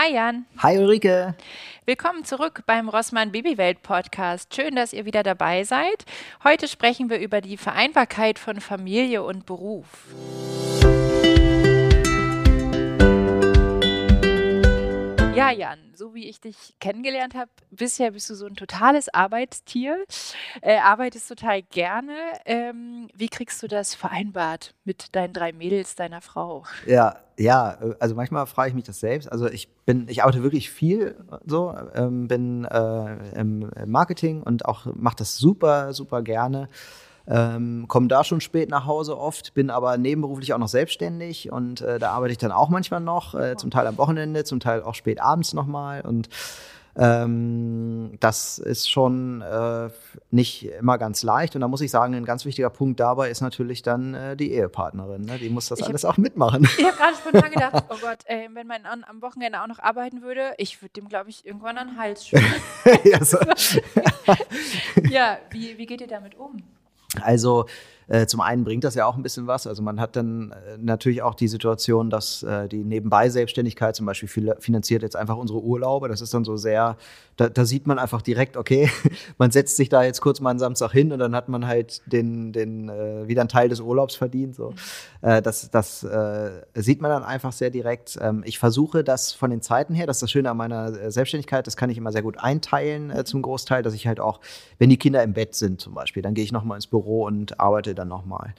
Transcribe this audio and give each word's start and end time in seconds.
Hi 0.00 0.12
Jan. 0.12 0.46
Hi 0.58 0.78
Ulrike. 0.78 1.34
Willkommen 1.84 2.22
zurück 2.22 2.62
beim 2.66 2.88
Rossmann 2.88 3.32
Babywelt 3.32 3.82
Podcast. 3.82 4.54
Schön, 4.54 4.76
dass 4.76 4.92
ihr 4.92 5.06
wieder 5.06 5.24
dabei 5.24 5.64
seid. 5.64 6.04
Heute 6.44 6.68
sprechen 6.68 7.10
wir 7.10 7.18
über 7.18 7.40
die 7.40 7.56
Vereinbarkeit 7.56 8.38
von 8.38 8.60
Familie 8.60 9.24
und 9.24 9.44
Beruf. 9.44 9.88
Ja, 15.38 15.52
Jan, 15.52 15.78
so 15.94 16.14
wie 16.14 16.28
ich 16.28 16.40
dich 16.40 16.74
kennengelernt 16.80 17.36
habe, 17.36 17.50
bisher 17.70 18.10
bist 18.10 18.28
du 18.28 18.34
so 18.34 18.46
ein 18.46 18.56
totales 18.56 19.08
Arbeitstier, 19.14 20.04
äh, 20.62 20.78
arbeitest 20.78 21.28
total 21.28 21.62
gerne. 21.62 22.12
Ähm, 22.44 23.08
wie 23.14 23.28
kriegst 23.28 23.62
du 23.62 23.68
das 23.68 23.94
vereinbart 23.94 24.74
mit 24.84 25.14
deinen 25.14 25.32
drei 25.32 25.52
Mädels, 25.52 25.94
deiner 25.94 26.22
Frau? 26.22 26.64
Ja, 26.86 27.20
ja, 27.38 27.78
also 28.00 28.16
manchmal 28.16 28.46
frage 28.46 28.70
ich 28.70 28.74
mich 28.74 28.84
das 28.84 28.98
selbst. 28.98 29.30
Also 29.30 29.46
ich 29.46 29.68
bin, 29.86 30.08
ich 30.08 30.24
arbeite 30.24 30.42
wirklich 30.42 30.70
viel 30.70 31.14
so, 31.46 31.72
ähm, 31.94 32.26
bin 32.26 32.64
äh, 32.64 33.38
im 33.38 33.70
Marketing 33.86 34.42
und 34.42 34.64
auch 34.66 34.86
mache 34.94 35.16
das 35.18 35.36
super, 35.36 35.92
super 35.92 36.22
gerne. 36.22 36.68
Ähm, 37.30 37.84
komme 37.88 38.08
da 38.08 38.24
schon 38.24 38.40
spät 38.40 38.70
nach 38.70 38.86
Hause 38.86 39.18
oft, 39.18 39.52
bin 39.52 39.68
aber 39.68 39.98
nebenberuflich 39.98 40.54
auch 40.54 40.58
noch 40.58 40.68
selbstständig 40.68 41.52
und 41.52 41.82
äh, 41.82 41.98
da 41.98 42.12
arbeite 42.12 42.32
ich 42.32 42.38
dann 42.38 42.52
auch 42.52 42.70
manchmal 42.70 43.00
noch, 43.00 43.34
äh, 43.34 43.56
zum 43.56 43.70
Teil 43.70 43.86
am 43.86 43.98
Wochenende, 43.98 44.44
zum 44.44 44.60
Teil 44.60 44.82
auch 44.82 44.94
spät 44.94 45.20
abends 45.20 45.52
nochmal 45.52 46.00
und 46.00 46.30
ähm, 46.98 48.16
das 48.18 48.58
ist 48.58 48.90
schon 48.90 49.40
äh, 49.40 49.88
nicht 50.32 50.64
immer 50.64 50.98
ganz 50.98 51.22
leicht. 51.22 51.54
Und 51.54 51.60
da 51.60 51.68
muss 51.68 51.80
ich 51.80 51.92
sagen, 51.92 52.14
ein 52.14 52.24
ganz 52.24 52.44
wichtiger 52.44 52.70
Punkt 52.70 52.98
dabei 52.98 53.30
ist 53.30 53.40
natürlich 53.40 53.82
dann 53.82 54.14
äh, 54.14 54.36
die 54.36 54.52
Ehepartnerin. 54.52 55.22
Ne? 55.22 55.38
Die 55.38 55.48
muss 55.48 55.68
das 55.68 55.78
ich 55.78 55.86
alles 55.86 56.02
hab, 56.02 56.14
auch 56.14 56.16
mitmachen. 56.16 56.68
Ich 56.76 56.84
habe 56.84 56.96
gerade 56.96 57.14
spontan 57.14 57.50
gedacht, 57.52 57.84
oh 57.88 57.96
Gott, 58.00 58.18
ey, 58.24 58.48
wenn 58.52 58.66
man 58.66 58.84
an, 58.84 59.04
am 59.08 59.22
Wochenende 59.22 59.62
auch 59.62 59.68
noch 59.68 59.78
arbeiten 59.78 60.22
würde, 60.22 60.54
ich 60.58 60.82
würde 60.82 60.92
dem, 60.94 61.08
glaube 61.08 61.30
ich, 61.30 61.46
irgendwann 61.46 61.78
an 61.78 61.88
den 61.88 61.98
Hals 61.98 62.26
schütteln. 62.26 62.52
ja, 63.04 63.24
so. 63.24 63.38
ja 65.08 65.38
wie, 65.50 65.78
wie 65.78 65.86
geht 65.86 66.00
ihr 66.00 66.08
damit 66.08 66.34
um? 66.34 66.64
Also 67.22 67.66
äh, 68.08 68.26
zum 68.26 68.40
einen 68.40 68.64
bringt 68.64 68.84
das 68.84 68.94
ja 68.94 69.06
auch 69.06 69.16
ein 69.16 69.22
bisschen 69.22 69.46
was. 69.46 69.66
Also 69.66 69.82
man 69.82 70.00
hat 70.00 70.16
dann 70.16 70.52
äh, 70.52 70.78
natürlich 70.78 71.22
auch 71.22 71.34
die 71.34 71.48
Situation, 71.48 72.08
dass 72.08 72.42
äh, 72.42 72.66
die 72.66 72.82
Nebenbei-Selbstständigkeit 72.82 73.94
zum 73.94 74.06
Beispiel 74.06 74.54
finanziert 74.58 75.02
jetzt 75.02 75.14
einfach 75.14 75.36
unsere 75.36 75.62
Urlaube. 75.62 76.08
Das 76.08 76.22
ist 76.22 76.32
dann 76.32 76.44
so 76.44 76.56
sehr, 76.56 76.96
da, 77.36 77.50
da, 77.50 77.66
sieht 77.66 77.86
man 77.86 77.98
einfach 77.98 78.22
direkt, 78.22 78.56
okay, 78.56 78.90
man 79.38 79.50
setzt 79.50 79.76
sich 79.76 79.90
da 79.90 80.02
jetzt 80.02 80.22
kurz 80.22 80.40
mal 80.40 80.50
einen 80.50 80.58
Samstag 80.58 80.92
hin 80.92 81.12
und 81.12 81.18
dann 81.18 81.34
hat 81.34 81.50
man 81.50 81.66
halt 81.66 82.00
den, 82.06 82.52
den 82.52 82.88
äh, 82.88 83.28
wieder 83.28 83.42
einen 83.42 83.50
Teil 83.50 83.68
des 83.68 83.80
Urlaubs 83.80 84.14
verdient. 84.14 84.54
So. 84.54 84.72
Äh, 85.20 85.42
das 85.42 85.70
das 85.70 86.02
äh, 86.02 86.62
sieht 86.74 87.02
man 87.02 87.10
dann 87.10 87.24
einfach 87.24 87.52
sehr 87.52 87.68
direkt. 87.68 88.18
Ähm, 88.22 88.42
ich 88.46 88.58
versuche 88.58 89.04
das 89.04 89.32
von 89.32 89.50
den 89.50 89.60
Zeiten 89.60 89.94
her, 89.94 90.06
das 90.06 90.16
ist 90.16 90.22
das 90.22 90.30
Schöne 90.30 90.50
an 90.50 90.56
meiner 90.56 91.10
Selbstständigkeit, 91.10 91.66
das 91.66 91.76
kann 91.76 91.90
ich 91.90 91.98
immer 91.98 92.12
sehr 92.12 92.22
gut 92.22 92.38
einteilen 92.38 93.12
zum 93.26 93.42
Großteil, 93.42 93.82
dass 93.82 93.92
ich 93.92 94.06
halt 94.06 94.18
auch, 94.18 94.40
wenn 94.78 94.88
die 94.88 94.96
Kinder 94.96 95.22
im 95.22 95.34
Bett 95.34 95.54
sind 95.54 95.80
zum 95.80 95.94
Beispiel, 95.94 96.22
dann 96.22 96.34
gehe 96.34 96.44
ich 96.44 96.52
nochmal 96.52 96.76
ins 96.76 96.86
Büro 96.86 97.26
und 97.26 97.60
arbeite 97.60 97.97
dann 97.98 98.08
nochmal. 98.08 98.54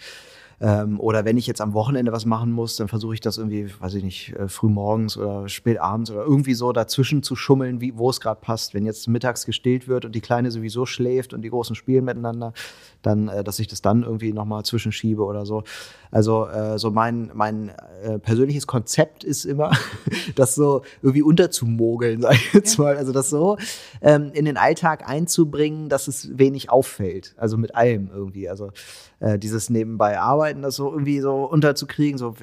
Ähm, 0.62 1.00
oder 1.00 1.24
wenn 1.24 1.38
ich 1.38 1.48
jetzt 1.48 1.62
am 1.62 1.74
Wochenende 1.74 2.12
was 2.12 2.26
machen 2.26 2.52
muss, 2.52 2.76
dann 2.76 2.90
versuche 2.90 3.14
ich 3.14 3.22
das 3.22 3.38
irgendwie, 3.38 3.70
weiß 3.80 3.94
ich 3.94 4.04
nicht, 4.04 4.36
äh, 4.36 4.50
früh 4.50 4.68
morgens 4.68 5.18
oder 5.18 5.48
spät 5.48 5.80
abends 5.80 6.12
oder 6.12 6.24
irgendwie 6.24 6.54
so 6.54 6.74
dazwischen 6.74 7.24
zu 7.24 7.36
schummeln, 7.38 7.80
wie, 7.80 7.98
wo 7.98 8.10
es 8.10 8.20
gerade 8.20 8.42
passt. 8.42 8.74
Wenn 8.74 8.86
jetzt 8.86 9.08
mittags 9.08 9.46
gestillt 9.46 9.88
wird 9.88 10.04
und 10.04 10.14
die 10.14 10.22
Kleine 10.22 10.52
sowieso 10.52 10.86
schläft 10.86 11.34
und 11.34 11.44
die 11.44 11.50
Großen 11.50 11.76
spielen 11.76 12.04
miteinander, 12.04 12.54
dann, 13.02 13.30
äh, 13.30 13.44
dass 13.44 13.60
ich 13.60 13.68
das 13.68 13.82
dann 13.82 14.04
irgendwie 14.04 14.34
nochmal 14.34 14.66
zwischenschiebe 14.66 15.24
oder 15.24 15.46
so. 15.46 15.64
Also 16.12 16.48
äh, 16.48 16.80
so 16.80 16.92
mein, 16.92 17.32
mein 17.34 17.72
äh, 18.04 18.18
persönliches 18.18 18.66
Konzept 18.66 19.24
ist 19.24 19.46
immer, 19.46 19.72
das 20.36 20.56
so 20.56 20.82
irgendwie 21.02 21.22
unterzumogeln, 21.22 22.22
sag 22.24 22.34
ich 22.34 22.54
jetzt 22.54 22.80
mal. 22.80 22.98
Also 22.98 23.12
das 23.12 23.30
so 23.30 23.58
ähm, 24.02 24.32
in 24.34 24.46
den 24.46 24.58
Alltag 24.58 25.08
einzubringen, 25.08 25.90
dass 25.90 26.08
es 26.08 26.38
wenig 26.38 26.70
auffällt. 26.70 27.36
Also 27.38 27.58
mit 27.58 27.76
allem 27.76 28.10
irgendwie. 28.14 28.50
Also 28.50 28.72
äh, 29.20 29.38
dieses 29.38 29.70
nebenbei 29.70 30.20
Arbeiten, 30.20 30.62
das 30.62 30.76
so 30.76 30.92
irgendwie 30.92 31.20
so 31.20 31.44
unterzukriegen. 31.44 32.18
So, 32.18 32.36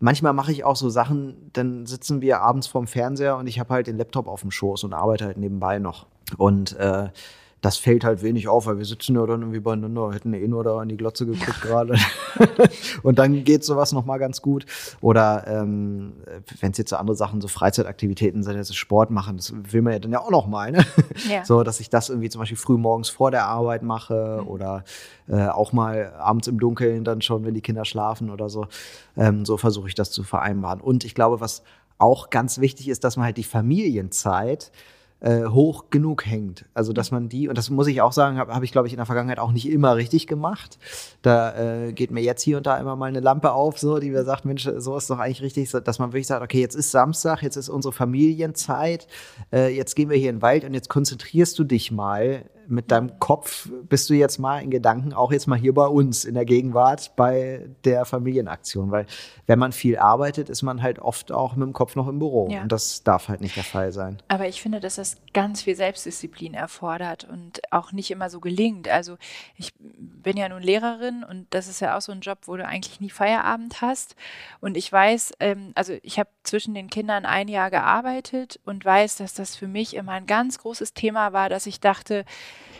manchmal 0.00 0.32
mache 0.32 0.52
ich 0.52 0.64
auch 0.64 0.76
so 0.76 0.90
Sachen, 0.90 1.50
dann 1.52 1.86
sitzen 1.86 2.20
wir 2.20 2.40
abends 2.40 2.66
vorm 2.66 2.86
Fernseher 2.86 3.36
und 3.36 3.46
ich 3.46 3.60
habe 3.60 3.72
halt 3.72 3.86
den 3.86 3.98
Laptop 3.98 4.26
auf 4.26 4.40
dem 4.40 4.50
Schoß 4.50 4.84
und 4.84 4.94
arbeite 4.94 5.26
halt 5.26 5.36
nebenbei 5.36 5.78
noch. 5.78 6.06
Und 6.38 6.76
äh, 6.76 7.08
das 7.66 7.78
fällt 7.78 8.04
halt 8.04 8.22
wenig 8.22 8.46
auf, 8.46 8.66
weil 8.66 8.78
wir 8.78 8.84
sitzen 8.84 9.16
ja 9.16 9.26
dann 9.26 9.40
irgendwie 9.40 9.58
beieinander, 9.58 10.12
hätten 10.12 10.32
eh 10.34 10.46
nur 10.46 10.62
da 10.62 10.80
in 10.80 10.88
die 10.88 10.96
Glotze 10.96 11.26
geguckt 11.26 11.62
gerade. 11.62 11.96
und 13.02 13.18
dann 13.18 13.42
geht 13.42 13.64
sowas 13.64 13.90
nochmal 13.90 14.20
ganz 14.20 14.40
gut. 14.40 14.66
Oder 15.00 15.44
ähm, 15.48 16.12
wenn 16.60 16.70
es 16.70 16.78
jetzt 16.78 16.90
so 16.90 16.96
andere 16.96 17.16
Sachen, 17.16 17.40
so 17.40 17.48
Freizeitaktivitäten 17.48 18.44
sind, 18.44 18.56
also 18.56 18.72
Sport 18.72 19.10
machen, 19.10 19.38
das 19.38 19.52
will 19.52 19.82
man 19.82 19.94
ja 19.94 19.98
dann 19.98 20.12
ja 20.12 20.20
auch 20.20 20.30
nochmal, 20.30 20.70
ne? 20.70 20.86
Ja. 21.28 21.44
So, 21.44 21.64
dass 21.64 21.80
ich 21.80 21.90
das 21.90 22.08
irgendwie 22.08 22.28
zum 22.28 22.38
Beispiel 22.38 22.56
früh 22.56 22.76
morgens 22.76 23.08
vor 23.08 23.32
der 23.32 23.46
Arbeit 23.46 23.82
mache 23.82 24.42
mhm. 24.42 24.48
oder 24.48 24.84
äh, 25.26 25.48
auch 25.48 25.72
mal 25.72 26.12
abends 26.18 26.46
im 26.46 26.60
Dunkeln 26.60 27.02
dann 27.02 27.20
schon, 27.20 27.44
wenn 27.44 27.54
die 27.54 27.62
Kinder 27.62 27.84
schlafen 27.84 28.30
oder 28.30 28.48
so. 28.48 28.68
Ähm, 29.16 29.44
so 29.44 29.56
versuche 29.56 29.88
ich 29.88 29.96
das 29.96 30.12
zu 30.12 30.22
vereinbaren. 30.22 30.80
Und 30.80 31.04
ich 31.04 31.16
glaube, 31.16 31.40
was 31.40 31.64
auch 31.98 32.30
ganz 32.30 32.60
wichtig 32.60 32.88
ist, 32.88 33.02
dass 33.02 33.16
man 33.16 33.24
halt 33.24 33.38
die 33.38 33.42
Familienzeit 33.44 34.70
hoch 35.22 35.86
genug 35.90 36.26
hängt. 36.26 36.66
Also 36.74 36.92
dass 36.92 37.10
man 37.10 37.28
die, 37.28 37.48
und 37.48 37.56
das 37.56 37.70
muss 37.70 37.86
ich 37.86 38.02
auch 38.02 38.12
sagen, 38.12 38.38
habe 38.38 38.54
hab 38.54 38.62
ich, 38.62 38.70
glaube 38.70 38.86
ich, 38.86 38.92
in 38.92 38.98
der 38.98 39.06
Vergangenheit 39.06 39.38
auch 39.38 39.52
nicht 39.52 39.68
immer 39.68 39.96
richtig 39.96 40.26
gemacht. 40.26 40.78
Da 41.22 41.86
äh, 41.86 41.92
geht 41.92 42.10
mir 42.10 42.20
jetzt 42.20 42.42
hier 42.42 42.58
und 42.58 42.66
da 42.66 42.78
immer 42.78 42.96
mal 42.96 43.06
eine 43.06 43.20
Lampe 43.20 43.52
auf, 43.52 43.78
so, 43.78 43.98
die 43.98 44.10
mir 44.10 44.24
sagt, 44.24 44.44
Mensch, 44.44 44.68
so 44.76 44.96
ist 44.96 45.08
doch 45.08 45.18
eigentlich 45.18 45.42
richtig, 45.42 45.70
dass 45.70 45.98
man 45.98 46.12
wirklich 46.12 46.26
sagt, 46.26 46.42
okay, 46.42 46.60
jetzt 46.60 46.74
ist 46.74 46.90
Samstag, 46.90 47.42
jetzt 47.42 47.56
ist 47.56 47.68
unsere 47.68 47.92
Familienzeit, 47.92 49.06
äh, 49.52 49.74
jetzt 49.74 49.96
gehen 49.96 50.10
wir 50.10 50.18
hier 50.18 50.30
in 50.30 50.36
den 50.36 50.42
Wald 50.42 50.64
und 50.64 50.74
jetzt 50.74 50.88
konzentrierst 50.90 51.58
du 51.58 51.64
dich 51.64 51.90
mal 51.90 52.44
mit 52.68 52.90
deinem 52.90 53.18
Kopf 53.18 53.68
bist 53.88 54.10
du 54.10 54.14
jetzt 54.14 54.38
mal 54.38 54.58
in 54.58 54.70
Gedanken 54.70 55.12
auch 55.12 55.32
jetzt 55.32 55.46
mal 55.46 55.58
hier 55.58 55.74
bei 55.74 55.86
uns 55.86 56.24
in 56.24 56.34
der 56.34 56.44
Gegenwart 56.44 57.14
bei 57.16 57.68
der 57.84 58.04
Familienaktion, 58.04 58.90
weil 58.90 59.06
wenn 59.46 59.58
man 59.58 59.72
viel 59.72 59.98
arbeitet, 59.98 60.48
ist 60.48 60.62
man 60.62 60.82
halt 60.82 60.98
oft 60.98 61.32
auch 61.32 61.56
mit 61.56 61.66
dem 61.66 61.72
Kopf 61.72 61.96
noch 61.96 62.08
im 62.08 62.18
Büro 62.18 62.48
ja. 62.50 62.62
und 62.62 62.72
das 62.72 63.02
darf 63.02 63.28
halt 63.28 63.40
nicht 63.40 63.56
der 63.56 63.64
Fall 63.64 63.92
sein. 63.92 64.18
Aber 64.28 64.48
ich 64.48 64.60
finde, 64.60 64.80
dass 64.80 64.96
das 64.96 65.16
ganz 65.32 65.62
viel 65.62 65.76
Selbstdisziplin 65.76 66.54
erfordert 66.54 67.26
und 67.30 67.60
auch 67.72 67.92
nicht 67.92 68.10
immer 68.10 68.30
so 68.30 68.40
gelingt. 68.40 68.88
Also 68.88 69.16
ich 69.56 69.72
bin 69.78 70.36
ja 70.36 70.48
nun 70.48 70.62
Lehrerin 70.62 71.24
und 71.28 71.46
das 71.50 71.68
ist 71.68 71.80
ja 71.80 71.96
auch 71.96 72.00
so 72.00 72.12
ein 72.12 72.20
Job, 72.20 72.38
wo 72.46 72.56
du 72.56 72.66
eigentlich 72.66 73.00
nie 73.00 73.10
Feierabend 73.10 73.80
hast 73.80 74.16
und 74.60 74.76
ich 74.76 74.90
weiß, 74.90 75.32
ähm, 75.40 75.72
also 75.74 75.94
ich 76.02 76.18
habe 76.18 76.30
zwischen 76.42 76.74
den 76.74 76.90
Kindern 76.90 77.24
ein 77.24 77.48
Jahr 77.48 77.70
gearbeitet 77.70 78.60
und 78.64 78.84
weiß, 78.84 79.16
dass 79.16 79.34
das 79.34 79.56
für 79.56 79.68
mich 79.68 79.94
immer 79.94 80.12
ein 80.12 80.26
ganz 80.26 80.58
großes 80.58 80.94
Thema 80.94 81.32
war, 81.32 81.48
dass 81.48 81.66
ich 81.66 81.80
dachte, 81.80 82.24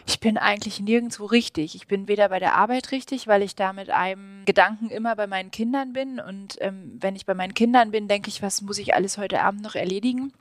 ich 0.07 0.21
bin 0.21 0.39
eigentlich 0.39 0.81
nirgendwo 0.81 1.25
richtig. 1.27 1.75
Ich 1.75 1.89
bin 1.89 2.07
weder 2.07 2.29
bei 2.29 2.39
der 2.39 2.55
Arbeit 2.55 2.93
richtig, 2.93 3.27
weil 3.27 3.43
ich 3.43 3.57
da 3.57 3.73
mit 3.73 3.91
einem 3.91 4.45
Gedanken 4.45 4.89
immer 4.89 5.17
bei 5.17 5.27
meinen 5.27 5.51
Kindern 5.51 5.93
bin. 5.93 6.21
Und 6.21 6.57
ähm, 6.61 6.97
wenn 7.01 7.17
ich 7.17 7.27
bei 7.27 7.35
meinen 7.35 7.55
Kindern 7.55 7.91
bin, 7.91 8.07
denke 8.07 8.29
ich, 8.29 8.41
was 8.41 8.63
muss 8.63 8.79
ich 8.79 8.95
alles 8.95 9.19
heute 9.19 9.43
Abend 9.43 9.63
noch 9.63 9.75
erledigen? 9.75 10.33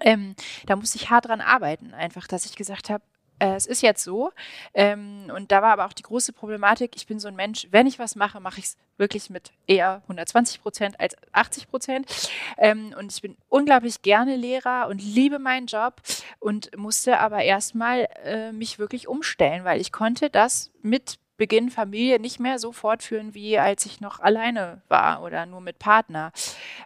Ähm, 0.00 0.34
da 0.66 0.76
muss 0.76 0.94
ich 0.94 1.10
hart 1.10 1.26
dran 1.26 1.42
arbeiten, 1.42 1.92
einfach, 1.92 2.26
dass 2.26 2.46
ich 2.46 2.56
gesagt 2.56 2.88
habe, 2.88 3.04
äh, 3.42 3.56
es 3.56 3.66
ist 3.66 3.82
jetzt 3.82 4.04
so. 4.04 4.30
Ähm, 4.72 5.30
und 5.34 5.50
da 5.50 5.62
war 5.62 5.72
aber 5.72 5.86
auch 5.86 5.92
die 5.92 6.04
große 6.04 6.32
Problematik, 6.32 6.92
ich 6.94 7.06
bin 7.06 7.18
so 7.18 7.26
ein 7.28 7.34
Mensch, 7.34 7.66
wenn 7.72 7.88
ich 7.88 7.98
was 7.98 8.14
mache, 8.14 8.40
mache 8.40 8.60
ich 8.60 8.66
es 8.66 8.76
wirklich 8.98 9.30
mit 9.30 9.50
eher 9.66 10.00
120 10.04 10.62
Prozent 10.62 11.00
als 11.00 11.16
80 11.32 11.68
Prozent. 11.68 12.30
Ähm, 12.56 12.94
und 12.96 13.12
ich 13.12 13.20
bin 13.20 13.36
unglaublich 13.48 14.02
gerne 14.02 14.36
Lehrer 14.36 14.86
und 14.88 15.02
liebe 15.02 15.40
meinen 15.40 15.66
Job 15.66 16.00
und 16.38 16.76
musste 16.76 17.18
aber 17.18 17.42
erstmal 17.42 18.08
äh, 18.24 18.52
mich 18.52 18.78
wirklich 18.78 19.08
umstellen, 19.08 19.64
weil 19.64 19.80
ich 19.80 19.90
konnte 19.90 20.30
das 20.30 20.70
mit 20.82 21.18
Beginn 21.36 21.70
Familie 21.70 22.20
nicht 22.20 22.40
mehr 22.40 22.58
so 22.58 22.72
fortführen, 22.72 23.34
wie 23.34 23.58
als 23.58 23.86
ich 23.86 24.00
noch 24.00 24.20
alleine 24.20 24.82
war 24.88 25.22
oder 25.22 25.46
nur 25.46 25.60
mit 25.60 25.78
Partner. 25.78 26.32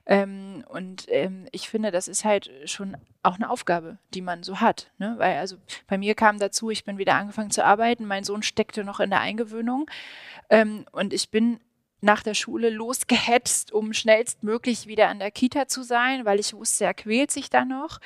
Ähm, 0.07 0.65
und 0.69 1.07
ähm, 1.09 1.47
ich 1.53 1.69
finde, 1.69 1.91
das 1.91 2.09
ist 2.09 2.25
halt 2.25 2.51
schon 2.65 2.97
auch 3.23 3.37
eine 3.37 3.51
Aufgabe, 3.51 3.99
die 4.15 4.23
man 4.23 4.43
so 4.43 4.61
hat. 4.61 4.91
Ne? 4.99 5.15
Weil 5.19 5.37
also 5.37 5.57
bei 5.89 5.99
mir 5.99 6.15
kam 6.15 6.39
dazu, 6.39 6.71
ich 6.71 6.85
bin 6.85 6.97
wieder 6.97 7.15
angefangen 7.15 7.51
zu 7.51 7.65
arbeiten, 7.65 8.07
mein 8.07 8.25
Sohn 8.25 8.43
steckte 8.43 8.85
noch 8.85 9.01
in 9.01 9.11
der 9.11 9.21
Eingewöhnung 9.21 9.91
ähm, 10.49 10.87
und 10.93 11.13
ich 11.13 11.31
bin 11.31 11.61
nach 12.01 12.23
der 12.23 12.35
Schule 12.35 12.71
losgehetzt, 12.71 13.73
um 13.73 13.93
schnellstmöglich 13.93 14.87
wieder 14.87 15.09
an 15.09 15.19
der 15.19 15.31
Kita 15.31 15.67
zu 15.67 15.83
sein, 15.83 16.25
weil 16.25 16.39
ich 16.41 16.55
wusste, 16.55 16.85
er 16.85 16.95
quält 16.95 17.31
sich 17.31 17.51
da 17.51 17.65
noch. 17.65 18.01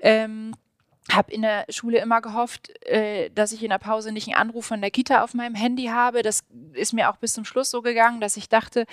Ähm, 0.00 0.54
habe 1.10 1.32
in 1.32 1.42
der 1.42 1.66
Schule 1.68 1.98
immer 1.98 2.20
gehofft, 2.20 2.70
äh, 2.86 3.30
dass 3.30 3.52
ich 3.52 3.62
in 3.62 3.70
der 3.70 3.78
Pause 3.78 4.12
nicht 4.12 4.28
einen 4.28 4.36
Anruf 4.36 4.66
von 4.66 4.80
der 4.80 4.90
Kita 4.90 5.22
auf 5.22 5.34
meinem 5.34 5.54
Handy 5.54 5.86
habe. 5.86 6.22
Das 6.22 6.44
ist 6.72 6.92
mir 6.92 7.10
auch 7.10 7.16
bis 7.16 7.32
zum 7.32 7.44
Schluss 7.44 7.70
so 7.70 7.82
gegangen, 7.82 8.20
dass 8.20 8.36
ich 8.36 8.48
dachte, 8.48 8.86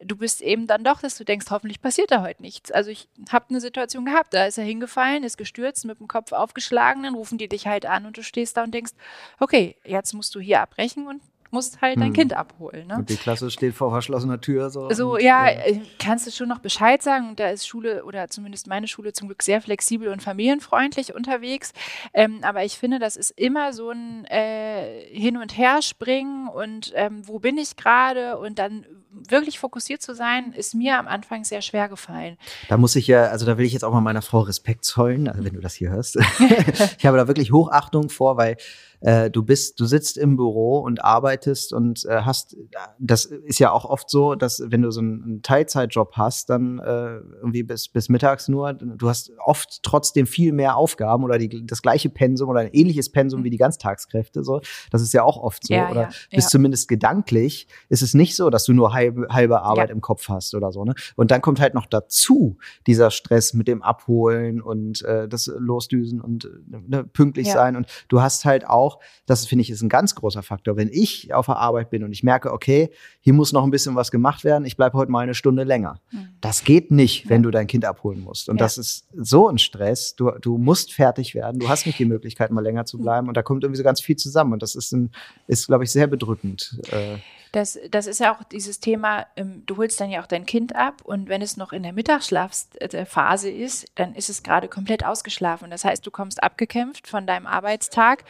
du 0.00 0.16
bist 0.16 0.42
eben 0.42 0.66
dann 0.66 0.84
doch, 0.84 1.00
dass 1.00 1.16
du 1.16 1.24
denkst, 1.24 1.46
hoffentlich 1.50 1.80
passiert 1.80 2.10
da 2.10 2.22
heute 2.22 2.42
nichts. 2.42 2.70
Also 2.70 2.90
ich 2.90 3.08
habe 3.30 3.46
eine 3.50 3.60
Situation 3.60 4.04
gehabt, 4.04 4.34
da 4.34 4.46
ist 4.46 4.58
er 4.58 4.64
hingefallen, 4.64 5.24
ist 5.24 5.38
gestürzt, 5.38 5.84
mit 5.84 5.98
dem 5.98 6.08
Kopf 6.08 6.32
aufgeschlagen, 6.32 7.04
dann 7.04 7.14
rufen 7.14 7.38
die 7.38 7.48
dich 7.48 7.66
halt 7.66 7.86
an 7.86 8.06
und 8.06 8.16
du 8.16 8.22
stehst 8.22 8.56
da 8.56 8.64
und 8.64 8.74
denkst, 8.74 8.92
okay, 9.40 9.76
jetzt 9.84 10.12
musst 10.12 10.34
du 10.34 10.40
hier 10.40 10.60
abbrechen 10.60 11.06
und 11.06 11.22
musst 11.54 11.80
halt 11.80 11.96
dein 11.96 12.08
hm. 12.08 12.12
Kind 12.12 12.32
abholen. 12.34 12.88
Ne? 12.88 12.96
Und 12.96 13.08
die 13.08 13.16
Klasse 13.16 13.50
steht 13.50 13.74
vor 13.74 13.90
verschlossener 13.90 14.40
Tür. 14.40 14.68
So, 14.68 14.90
so 14.90 15.16
ja, 15.16 15.48
ja, 15.48 15.60
äh, 15.60 15.80
kannst 15.98 16.26
du 16.26 16.30
schon 16.30 16.48
noch 16.48 16.58
Bescheid 16.58 17.02
sagen. 17.02 17.30
Und 17.30 17.40
da 17.40 17.48
ist 17.48 17.66
Schule 17.66 18.04
oder 18.04 18.28
zumindest 18.28 18.66
meine 18.66 18.88
Schule 18.88 19.12
zum 19.12 19.28
Glück 19.28 19.42
sehr 19.42 19.62
flexibel 19.62 20.08
und 20.08 20.22
familienfreundlich 20.22 21.14
unterwegs. 21.14 21.72
Ähm, 22.12 22.40
aber 22.42 22.64
ich 22.64 22.76
finde, 22.76 22.98
das 22.98 23.16
ist 23.16 23.30
immer 23.30 23.72
so 23.72 23.90
ein 23.90 24.24
äh, 24.26 25.06
Hin- 25.06 25.38
und 25.38 25.56
Herspringen 25.56 26.48
und 26.48 26.92
ähm, 26.94 27.26
wo 27.26 27.38
bin 27.38 27.56
ich 27.56 27.76
gerade 27.76 28.38
und 28.38 28.58
dann 28.58 28.84
wirklich 29.28 29.58
fokussiert 29.58 30.02
zu 30.02 30.14
sein, 30.14 30.52
ist 30.52 30.74
mir 30.74 30.98
am 30.98 31.06
Anfang 31.06 31.44
sehr 31.44 31.62
schwer 31.62 31.88
gefallen. 31.88 32.36
Da 32.68 32.76
muss 32.76 32.96
ich 32.96 33.06
ja, 33.06 33.24
also 33.24 33.46
da 33.46 33.58
will 33.58 33.64
ich 33.64 33.72
jetzt 33.72 33.84
auch 33.84 33.92
mal 33.92 34.00
meiner 34.00 34.22
Frau 34.22 34.40
Respekt 34.40 34.84
zollen, 34.84 35.28
also 35.28 35.44
wenn 35.44 35.54
du 35.54 35.60
das 35.60 35.74
hier 35.74 35.90
hörst. 35.90 36.16
ich 36.98 37.06
habe 37.06 37.16
da 37.16 37.28
wirklich 37.28 37.52
Hochachtung 37.52 38.10
vor, 38.10 38.36
weil 38.36 38.56
äh, 39.04 39.30
du 39.30 39.42
bist, 39.42 39.78
du 39.80 39.84
sitzt 39.84 40.16
im 40.16 40.36
Büro 40.36 40.78
und 40.78 41.04
arbeitest 41.04 41.74
und 41.74 42.06
äh, 42.06 42.22
hast, 42.22 42.56
das 42.98 43.26
ist 43.26 43.58
ja 43.58 43.70
auch 43.70 43.84
oft 43.84 44.08
so, 44.08 44.34
dass 44.34 44.62
wenn 44.66 44.80
du 44.80 44.90
so 44.90 45.00
einen, 45.00 45.42
Teilzeitjob 45.42 46.12
hast, 46.14 46.48
dann 46.48 46.78
äh, 46.78 47.16
irgendwie 47.16 47.64
bis, 47.64 47.88
bis 47.88 48.08
mittags 48.08 48.48
nur, 48.48 48.72
du 48.72 49.08
hast 49.08 49.30
oft 49.44 49.82
trotzdem 49.82 50.26
viel 50.26 50.52
mehr 50.52 50.76
Aufgaben 50.76 51.22
oder 51.22 51.36
die, 51.36 51.66
das 51.66 51.82
gleiche 51.82 52.08
Pensum 52.08 52.48
oder 52.48 52.60
ein 52.60 52.70
ähnliches 52.72 53.10
Pensum 53.10 53.44
wie 53.44 53.50
die 53.50 53.58
Ganztagskräfte. 53.58 54.42
So, 54.42 54.62
das 54.90 55.02
ist 55.02 55.12
ja 55.12 55.22
auch 55.22 55.36
oft 55.36 55.66
so. 55.66 55.74
Ja, 55.74 55.90
oder 55.90 56.02
ja, 56.02 56.08
bis 56.30 56.44
ja. 56.44 56.50
zumindest 56.50 56.88
gedanklich 56.88 57.68
ist 57.90 58.00
es 58.00 58.14
nicht 58.14 58.34
so, 58.36 58.48
dass 58.48 58.64
du 58.64 58.72
nur 58.72 58.94
halbe, 59.04 59.26
halbe 59.30 59.62
Arbeit 59.62 59.88
Ja. 59.88 59.94
im 59.94 60.00
Kopf 60.00 60.28
hast 60.28 60.54
oder 60.54 60.72
so. 60.72 60.84
Ne? 60.84 60.94
Und 61.16 61.30
dann 61.30 61.40
kommt 61.40 61.60
halt 61.60 61.74
noch 61.74 61.86
dazu 61.86 62.56
dieser 62.86 63.10
Stress 63.10 63.54
mit 63.54 63.68
dem 63.68 63.82
Abholen 63.82 64.60
und 64.60 65.02
äh, 65.02 65.28
das 65.28 65.46
Losdüsen 65.58 66.20
und 66.20 66.44
äh, 66.46 66.48
ne, 66.86 67.04
pünktlich 67.04 67.48
Ja. 67.48 67.54
sein. 67.54 67.76
Und 67.76 67.86
du 68.08 68.20
hast 68.22 68.44
halt 68.44 68.66
auch, 68.66 68.98
das 69.26 69.46
finde 69.46 69.62
ich 69.62 69.70
ist 69.70 69.82
ein 69.82 69.88
ganz 69.88 70.14
großer 70.14 70.42
Faktor, 70.42 70.76
wenn 70.76 70.88
ich 70.92 71.32
auf 71.34 71.46
der 71.46 71.56
Arbeit 71.56 71.90
bin 71.90 72.04
und 72.04 72.12
ich 72.12 72.22
merke, 72.22 72.52
okay, 72.52 72.90
hier 73.20 73.32
muss 73.32 73.52
noch 73.52 73.64
ein 73.64 73.70
bisschen 73.70 73.94
was 73.94 74.10
gemacht 74.10 74.44
werden, 74.44 74.64
ich 74.64 74.76
bleibe 74.76 74.96
heute 74.98 75.10
mal 75.10 75.20
eine 75.20 75.34
Stunde 75.34 75.64
länger. 75.64 76.00
Mhm. 76.10 76.28
Das 76.40 76.64
geht 76.64 76.90
nicht, 76.90 77.28
wenn 77.28 77.42
du 77.42 77.50
dein 77.50 77.66
Kind 77.66 77.84
abholen 77.84 78.20
musst. 78.22 78.48
Und 78.48 78.56
Ja. 78.58 78.64
das 78.64 78.78
ist 78.78 79.06
so 79.16 79.48
ein 79.48 79.58
Stress. 79.58 80.14
Du, 80.16 80.30
du 80.40 80.58
musst 80.58 80.92
fertig 80.92 81.34
werden. 81.34 81.58
Du 81.60 81.68
hast 81.68 81.86
nicht 81.86 81.98
die 81.98 82.04
Möglichkeit, 82.04 82.50
mal 82.50 82.60
länger 82.62 82.84
zu 82.84 82.98
bleiben. 82.98 83.28
Und 83.28 83.36
da 83.36 83.42
kommt 83.42 83.62
irgendwie 83.64 83.78
so 83.78 83.84
ganz 83.84 84.00
viel 84.00 84.16
zusammen. 84.16 84.52
Und 84.52 84.62
das 84.62 84.74
ist, 84.74 84.92
ein, 84.92 85.10
ist 85.46 85.66
glaube 85.66 85.84
ich, 85.84 85.90
sehr 85.90 86.06
bedrückend. 86.06 86.78
Äh, 86.90 87.16
Das, 87.54 87.78
das 87.88 88.08
ist 88.08 88.18
ja 88.18 88.34
auch 88.34 88.42
dieses 88.42 88.80
Thema, 88.80 89.28
ähm, 89.36 89.62
du 89.64 89.76
holst 89.76 90.00
dann 90.00 90.10
ja 90.10 90.20
auch 90.20 90.26
dein 90.26 90.44
Kind 90.44 90.74
ab 90.74 91.02
und 91.04 91.28
wenn 91.28 91.40
es 91.40 91.56
noch 91.56 91.72
in 91.72 91.84
der 91.84 91.92
Mittagsschlafphase 91.92 93.48
ist, 93.48 93.86
dann 93.94 94.16
ist 94.16 94.28
es 94.28 94.42
gerade 94.42 94.66
komplett 94.66 95.04
ausgeschlafen. 95.04 95.70
Das 95.70 95.84
heißt, 95.84 96.04
du 96.04 96.10
kommst 96.10 96.42
abgekämpft 96.42 97.06
von 97.06 97.28
deinem 97.28 97.46
Arbeitstag, 97.46 98.24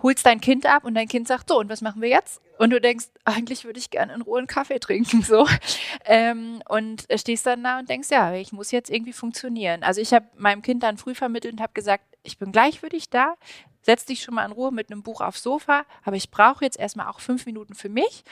holst 0.00 0.24
dein 0.26 0.40
Kind 0.40 0.64
ab 0.64 0.84
und 0.84 0.94
dein 0.94 1.08
Kind 1.08 1.26
sagt, 1.26 1.48
so, 1.48 1.58
und 1.58 1.68
was 1.68 1.80
machen 1.80 2.00
wir 2.00 2.08
jetzt? 2.08 2.40
Und 2.56 2.70
du 2.70 2.80
denkst, 2.80 3.06
eigentlich 3.24 3.64
würde 3.64 3.80
ich 3.80 3.90
gerne 3.90 4.14
in 4.14 4.22
Ruhe 4.22 4.38
einen 4.38 4.46
Kaffee 4.46 4.78
trinken, 4.78 5.22
so. 5.22 5.48
Ähm, 6.08 6.62
und 6.68 7.04
stehst 7.16 7.46
dann 7.46 7.64
da 7.64 7.80
und 7.80 7.90
denkst, 7.90 8.10
ja, 8.12 8.32
ich 8.32 8.52
muss 8.52 8.70
jetzt 8.70 8.90
irgendwie 8.90 9.12
funktionieren. 9.12 9.82
Also 9.82 10.00
ich 10.00 10.14
habe 10.14 10.26
meinem 10.36 10.62
Kind 10.62 10.84
dann 10.84 10.98
früh 10.98 11.16
vermittelt 11.16 11.54
und 11.54 11.60
habe 11.60 11.72
gesagt, 11.72 12.04
ich 12.22 12.38
bin 12.38 12.52
gleich 12.52 12.78
für 12.78 12.88
dich 12.88 13.10
da, 13.10 13.34
setz 13.86 14.04
dich 14.04 14.22
schon 14.22 14.34
mal 14.34 14.44
in 14.44 14.52
Ruhe 14.52 14.72
mit 14.72 14.90
einem 14.90 15.02
Buch 15.02 15.20
aufs 15.20 15.44
Sofa, 15.44 15.84
aber 16.04 16.16
ich 16.16 16.30
brauche 16.30 16.64
jetzt 16.64 16.78
erstmal 16.78 17.06
auch 17.06 17.20
fünf 17.20 17.46
Minuten 17.46 17.74
für 17.74 17.88
mich. 17.88 18.24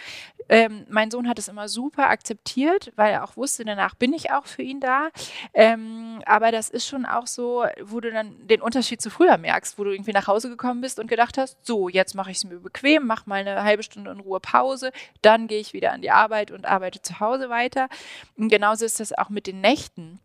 Ähm, 0.48 0.84
mein 0.90 1.12
Sohn 1.12 1.28
hat 1.28 1.38
es 1.38 1.46
immer 1.46 1.68
super 1.68 2.10
akzeptiert, 2.10 2.92
weil 2.96 3.12
er 3.12 3.24
auch 3.24 3.36
wusste, 3.36 3.64
danach 3.64 3.94
bin 3.94 4.12
ich 4.12 4.32
auch 4.32 4.46
für 4.46 4.62
ihn 4.62 4.80
da. 4.80 5.10
Ähm, 5.54 6.20
aber 6.26 6.50
das 6.50 6.70
ist 6.70 6.86
schon 6.86 7.06
auch 7.06 7.28
so, 7.28 7.64
wo 7.80 8.00
du 8.00 8.10
dann 8.10 8.46
den 8.48 8.60
Unterschied 8.60 9.00
zu 9.00 9.10
früher 9.10 9.38
merkst, 9.38 9.78
wo 9.78 9.84
du 9.84 9.92
irgendwie 9.92 10.12
nach 10.12 10.26
Hause 10.26 10.48
gekommen 10.48 10.80
bist 10.80 10.98
und 10.98 11.06
gedacht 11.06 11.38
hast, 11.38 11.56
so, 11.62 11.88
jetzt 11.88 12.16
mache 12.16 12.32
ich 12.32 12.38
es 12.38 12.44
mir 12.44 12.58
bequem, 12.58 13.06
mach 13.06 13.26
mal 13.26 13.40
eine 13.46 13.62
halbe 13.62 13.84
Stunde 13.84 14.10
in 14.10 14.20
Ruhe 14.20 14.40
Pause, 14.40 14.90
dann 15.22 15.46
gehe 15.46 15.60
ich 15.60 15.72
wieder 15.72 15.92
an 15.92 16.02
die 16.02 16.10
Arbeit 16.10 16.50
und 16.50 16.66
arbeite 16.66 17.00
zu 17.00 17.20
Hause 17.20 17.48
weiter. 17.48 17.88
Und 18.36 18.48
genauso 18.48 18.84
ist 18.84 18.98
das 18.98 19.16
auch 19.16 19.30
mit 19.30 19.46
den 19.46 19.60
Nächten. 19.60 20.18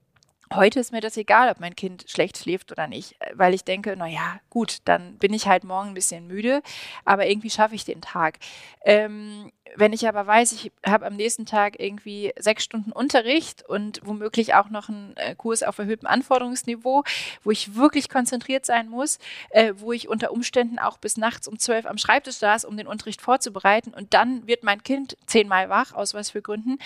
Heute 0.51 0.79
ist 0.79 0.91
mir 0.91 1.01
das 1.01 1.15
egal, 1.15 1.51
ob 1.51 1.59
mein 1.59 1.75
Kind 1.75 2.05
schlecht 2.07 2.37
schläft 2.39 2.71
oder 2.71 2.87
nicht, 2.87 3.15
weil 3.33 3.53
ich 3.53 3.65
denke, 3.65 3.93
na 3.95 4.07
ja, 4.07 4.39
gut, 4.49 4.77
dann 4.85 5.17
bin 5.19 5.31
ich 5.31 5.47
halt 5.47 5.63
morgen 5.63 5.89
ein 5.89 5.93
bisschen 5.93 6.25
müde, 6.25 6.63
aber 7.05 7.27
irgendwie 7.27 7.51
schaffe 7.51 7.75
ich 7.75 7.85
den 7.85 8.01
Tag. 8.01 8.39
Ähm, 8.83 9.51
wenn 9.75 9.93
ich 9.93 10.07
aber 10.07 10.25
weiß, 10.25 10.51
ich 10.53 10.71
habe 10.83 11.05
am 11.05 11.15
nächsten 11.15 11.45
Tag 11.45 11.79
irgendwie 11.79 12.33
sechs 12.39 12.63
Stunden 12.63 12.91
Unterricht 12.91 13.63
und 13.69 14.01
womöglich 14.03 14.55
auch 14.55 14.71
noch 14.71 14.89
einen 14.89 15.15
äh, 15.17 15.35
Kurs 15.35 15.61
auf 15.61 15.77
erhöhtem 15.77 16.07
Anforderungsniveau, 16.07 17.03
wo 17.43 17.51
ich 17.51 17.75
wirklich 17.75 18.09
konzentriert 18.09 18.65
sein 18.65 18.89
muss, 18.89 19.19
äh, 19.51 19.73
wo 19.77 19.91
ich 19.91 20.09
unter 20.09 20.31
Umständen 20.31 20.79
auch 20.79 20.97
bis 20.97 21.17
nachts 21.17 21.47
um 21.47 21.59
zwölf 21.59 21.85
am 21.85 21.99
Schreibtisch 21.99 22.37
saß, 22.37 22.65
um 22.65 22.75
den 22.75 22.87
Unterricht 22.87 23.21
vorzubereiten 23.21 23.93
und 23.93 24.15
dann 24.15 24.47
wird 24.47 24.63
mein 24.63 24.81
Kind 24.81 25.15
zehnmal 25.27 25.69
wach, 25.69 25.93
aus 25.93 26.15
was 26.15 26.31
für 26.31 26.41
Gründen, 26.41 26.79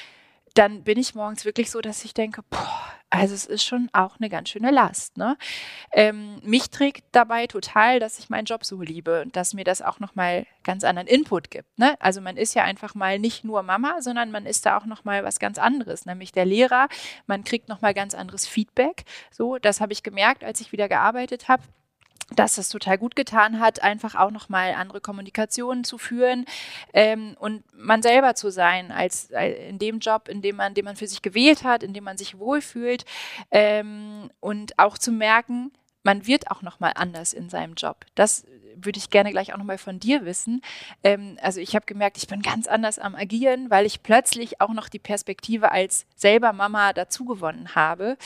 dann 0.53 0.83
bin 0.83 0.99
ich 0.99 1.15
morgens 1.15 1.45
wirklich 1.45 1.71
so, 1.71 1.81
dass 1.81 2.05
ich 2.05 2.13
denke, 2.13 2.43
boah, 2.49 2.93
also 3.09 3.35
es 3.35 3.45
ist 3.45 3.63
schon 3.63 3.89
auch 3.93 4.17
eine 4.19 4.29
ganz 4.29 4.49
schöne 4.49 4.71
Last. 4.71 5.17
Ne? 5.17 5.37
Ähm, 5.91 6.39
mich 6.43 6.71
trägt 6.71 7.03
dabei 7.11 7.45
total, 7.45 7.99
dass 7.99 8.17
ich 8.17 8.29
meinen 8.29 8.45
Job 8.45 8.65
so 8.65 8.81
liebe 8.81 9.21
und 9.21 9.35
dass 9.35 9.53
mir 9.53 9.63
das 9.63 9.83
auch 9.83 9.99
nochmal 9.99 10.47
ganz 10.63 10.83
anderen 10.83 11.07
Input 11.07 11.51
gibt. 11.51 11.77
Ne? 11.77 11.95
Also 11.99 12.21
man 12.21 12.37
ist 12.37 12.55
ja 12.55 12.63
einfach 12.63 12.95
mal 12.95 13.19
nicht 13.19 13.43
nur 13.43 13.61
Mama, 13.61 14.01
sondern 14.01 14.31
man 14.31 14.47
ist 14.47 14.65
da 14.65 14.77
auch 14.77 14.85
nochmal 14.85 15.23
was 15.23 15.39
ganz 15.39 15.59
anderes, 15.59 16.05
nämlich 16.05 16.31
der 16.31 16.45
Lehrer. 16.45 16.87
Man 17.27 17.43
kriegt 17.43 17.69
nochmal 17.69 17.93
ganz 17.93 18.15
anderes 18.15 18.47
Feedback. 18.47 19.03
So, 19.31 19.59
das 19.59 19.79
habe 19.79 19.93
ich 19.93 20.01
gemerkt, 20.01 20.43
als 20.43 20.59
ich 20.61 20.71
wieder 20.71 20.89
gearbeitet 20.89 21.47
habe 21.47 21.63
dass 22.31 22.57
es 22.57 22.69
total 22.69 22.97
gut 22.97 23.15
getan 23.15 23.59
hat, 23.59 23.83
einfach 23.83 24.15
auch 24.15 24.31
nochmal 24.31 24.73
andere 24.73 25.01
Kommunikationen 25.01 25.83
zu 25.83 25.97
führen 25.97 26.45
ähm, 26.93 27.35
und 27.39 27.63
man 27.75 28.01
selber 28.01 28.35
zu 28.35 28.51
sein, 28.51 28.91
als 28.91 29.31
äh, 29.31 29.69
in 29.69 29.79
dem 29.79 29.99
Job, 29.99 30.27
in 30.27 30.41
dem 30.41 30.55
man, 30.55 30.73
den 30.73 30.85
man 30.85 30.95
für 30.95 31.07
sich 31.07 31.21
gewählt 31.21 31.63
hat, 31.63 31.83
in 31.83 31.93
dem 31.93 32.03
man 32.03 32.17
sich 32.17 32.39
wohlfühlt 32.39 33.05
ähm, 33.51 34.29
und 34.39 34.79
auch 34.79 34.97
zu 34.97 35.11
merken, 35.11 35.71
man 36.03 36.27
wird 36.27 36.51
auch 36.51 36.61
nochmal 36.61 36.91
anders 36.95 37.33
in 37.33 37.49
seinem 37.49 37.73
Job. 37.75 38.05
Das 38.15 38.45
würde 38.75 38.97
ich 38.97 39.11
gerne 39.11 39.31
gleich 39.31 39.53
auch 39.53 39.57
nochmal 39.57 39.77
von 39.77 39.99
dir 39.99 40.25
wissen. 40.25 40.61
Ähm, 41.03 41.37
also 41.41 41.61
ich 41.61 41.75
habe 41.75 41.85
gemerkt, 41.85 42.17
ich 42.17 42.27
bin 42.27 42.41
ganz 42.41 42.67
anders 42.67 42.99
am 42.99 43.15
Agieren, 43.15 43.69
weil 43.69 43.85
ich 43.85 44.03
plötzlich 44.03 44.59
auch 44.59 44.73
noch 44.73 44.89
die 44.89 44.99
Perspektive 44.99 45.71
als 45.71 46.05
selber 46.15 46.51
Mama 46.53 46.91
dazugewonnen 46.91 47.75
habe. 47.75 48.17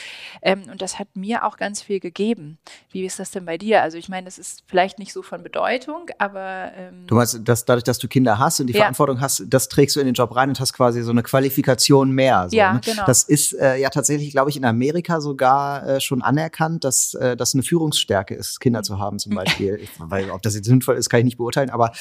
Ähm, 0.41 0.63
und 0.71 0.81
das 0.81 0.99
hat 0.99 1.09
mir 1.15 1.45
auch 1.45 1.57
ganz 1.57 1.81
viel 1.81 1.99
gegeben. 1.99 2.57
Wie 2.91 3.05
ist 3.05 3.19
das 3.19 3.29
denn 3.31 3.45
bei 3.45 3.57
dir? 3.57 3.81
Also 3.83 3.97
ich 3.97 4.09
meine, 4.09 4.25
das 4.25 4.39
ist 4.39 4.63
vielleicht 4.67 4.99
nicht 4.99 5.13
so 5.13 5.21
von 5.21 5.43
Bedeutung, 5.43 6.05
aber 6.17 6.71
ähm, 6.75 7.05
Du 7.07 7.15
meinst, 7.15 7.39
dass 7.43 7.65
dadurch, 7.65 7.83
dass 7.83 7.99
du 7.99 8.07
Kinder 8.07 8.39
hast 8.39 8.59
und 8.59 8.67
die 8.67 8.73
Ja. 8.73 8.79
Verantwortung 8.79 9.19
hast, 9.21 9.43
das 9.47 9.67
trägst 9.69 9.95
du 9.95 9.99
in 9.99 10.05
den 10.05 10.15
Job 10.15 10.33
rein 10.35 10.49
und 10.49 10.59
hast 10.59 10.73
quasi 10.73 11.01
so 11.03 11.11
eine 11.11 11.23
Qualifikation 11.23 12.09
mehr. 12.11 12.47
So, 12.49 12.55
Ja, 12.55 12.73
ne? 12.73 12.81
genau. 12.83 13.05
Das 13.05 13.23
ist 13.23 13.53
äh, 13.53 13.75
ja 13.77 13.89
tatsächlich, 13.89 14.31
glaube 14.31 14.49
ich, 14.49 14.57
in 14.57 14.65
Amerika 14.65 15.19
sogar 15.21 15.85
äh, 15.87 16.01
schon 16.01 16.21
anerkannt, 16.21 16.83
dass 16.83 17.13
äh, 17.15 17.35
das 17.35 17.53
eine 17.53 17.63
Führungsstärke 17.67 18.33
ist, 18.35 18.59
Kinder 18.59 18.83
zu 18.83 18.99
haben 18.99 19.19
zum 19.19 19.35
Beispiel. 19.35 19.79
Ich, 19.81 19.89
weil 19.99 20.31
ob 20.31 20.41
das 20.41 20.55
jetzt 20.55 20.65
sinnvoll 20.65 20.95
ist, 20.95 21.09
kann 21.09 21.19
ich 21.19 21.25
nicht 21.25 21.37
beurteilen, 21.37 21.69
aber 21.69 21.91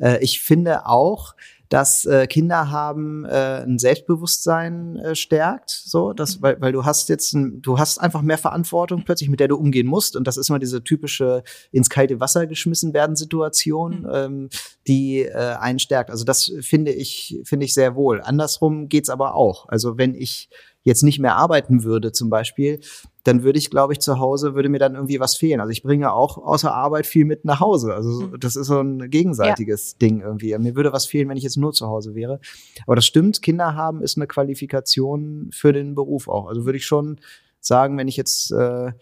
äh, 0.00 0.22
ich 0.22 0.40
finde 0.40 0.86
auch, 0.86 1.34
dass 1.68 2.04
äh, 2.06 2.28
Kinder 2.28 2.70
haben 2.70 3.24
äh, 3.24 3.64
ein 3.64 3.80
Selbstbewusstsein 3.80 4.98
äh, 4.98 5.14
stärkt, 5.16 5.70
so, 5.70 6.12
das, 6.12 6.40
weil, 6.40 6.60
weil 6.60 6.70
du 6.70 6.84
hast 6.84 7.08
jetzt, 7.08 7.32
ein, 7.34 7.60
du 7.60 7.78
hast 7.78 7.98
einfach 7.98 8.22
mehr 8.22 8.38
Verantwortung 8.38 9.02
plötzlich, 9.04 9.28
mit 9.28 9.40
der 9.40 9.48
du 9.48 9.56
umgehen 9.56 9.88
musst 9.88 10.14
und 10.14 10.28
das 10.28 10.36
ist 10.36 10.48
immer 10.48 10.60
diese 10.60 10.84
typische 10.84 11.42
ins 11.72 11.90
kalte 11.90 12.20
Wasser 12.20 12.46
geschmissen 12.46 12.94
werden 12.94 13.16
Situation, 13.16 14.02
Mhm. 14.02 14.08
ähm, 14.12 14.48
die 14.86 15.22
äh, 15.22 15.56
einen 15.58 15.78
stärkt. 15.80 16.10
Also 16.10 16.24
das 16.24 16.52
finde 16.60 16.92
ich 16.92 17.40
finde 17.44 17.66
ich 17.66 17.74
sehr 17.74 17.96
wohl. 17.96 18.20
Andersrum 18.20 18.88
geht's 18.88 19.08
aber 19.08 19.34
auch. 19.34 19.68
Also 19.68 19.98
wenn 19.98 20.14
ich 20.14 20.48
jetzt 20.82 21.02
nicht 21.02 21.18
mehr 21.18 21.34
arbeiten 21.36 21.82
würde 21.82 22.12
zum 22.12 22.30
Beispiel, 22.30 22.80
dann 23.26 23.42
würde 23.42 23.58
ich, 23.58 23.70
glaube 23.70 23.92
ich, 23.92 23.98
zu 24.00 24.18
Hause, 24.20 24.54
würde 24.54 24.68
mir 24.68 24.78
dann 24.78 24.94
irgendwie 24.94 25.18
was 25.20 25.36
fehlen. 25.36 25.60
Also 25.60 25.70
ich 25.72 25.82
bringe 25.82 26.12
auch 26.12 26.38
außer 26.38 26.72
Arbeit 26.72 27.06
viel 27.06 27.24
mit 27.24 27.44
nach 27.44 27.60
Hause. 27.60 27.92
Also 27.94 28.10
so- 28.12 28.26
Mhm. 28.28 28.40
das 28.40 28.54
ist 28.56 28.66
so 28.68 28.80
ein 28.80 29.10
gegenseitiges 29.10 29.98
Ding 29.98 30.20
irgendwie. 30.20 30.56
Mir 30.58 30.76
würde 30.76 30.92
was 30.92 31.06
fehlen, 31.06 31.28
wenn 31.28 31.36
ich 31.36 31.42
jetzt 31.42 31.56
nur 31.56 31.72
zu 31.72 31.86
Hause 31.88 32.14
wäre. 32.14 32.40
Aber 32.86 32.94
das 32.96 33.04
stimmt, 33.06 33.42
Kinder 33.42 33.74
haben 33.74 34.02
ist 34.02 34.16
eine 34.16 34.26
Qualifikation 34.26 35.50
für 35.52 35.72
den 35.72 35.94
Beruf 35.94 36.28
auch. 36.28 36.46
Also 36.46 36.64
würde 36.66 36.78
ich 36.78 36.86
schon 36.86 37.18
sagen, 37.60 37.98
wenn 37.98 38.06
ich 38.08 38.16
jetzt 38.16 38.52
äh, 38.52 38.92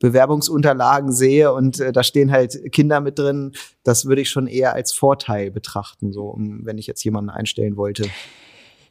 Bewerbungsunterlagen 0.00 1.12
sehe 1.12 1.52
und 1.52 1.80
äh, 1.80 1.92
da 1.92 2.02
stehen 2.02 2.30
halt 2.30 2.72
Kinder 2.72 3.00
mit 3.00 3.18
drin, 3.18 3.52
das 3.84 4.06
würde 4.06 4.22
ich 4.22 4.30
schon 4.30 4.46
eher 4.46 4.72
als 4.74 4.92
Vorteil 4.92 5.50
betrachten, 5.50 6.12
so 6.12 6.24
um, 6.28 6.64
wenn 6.64 6.78
ich 6.78 6.86
jetzt 6.86 7.04
jemanden 7.04 7.30
einstellen 7.30 7.76
wollte. 7.76 8.08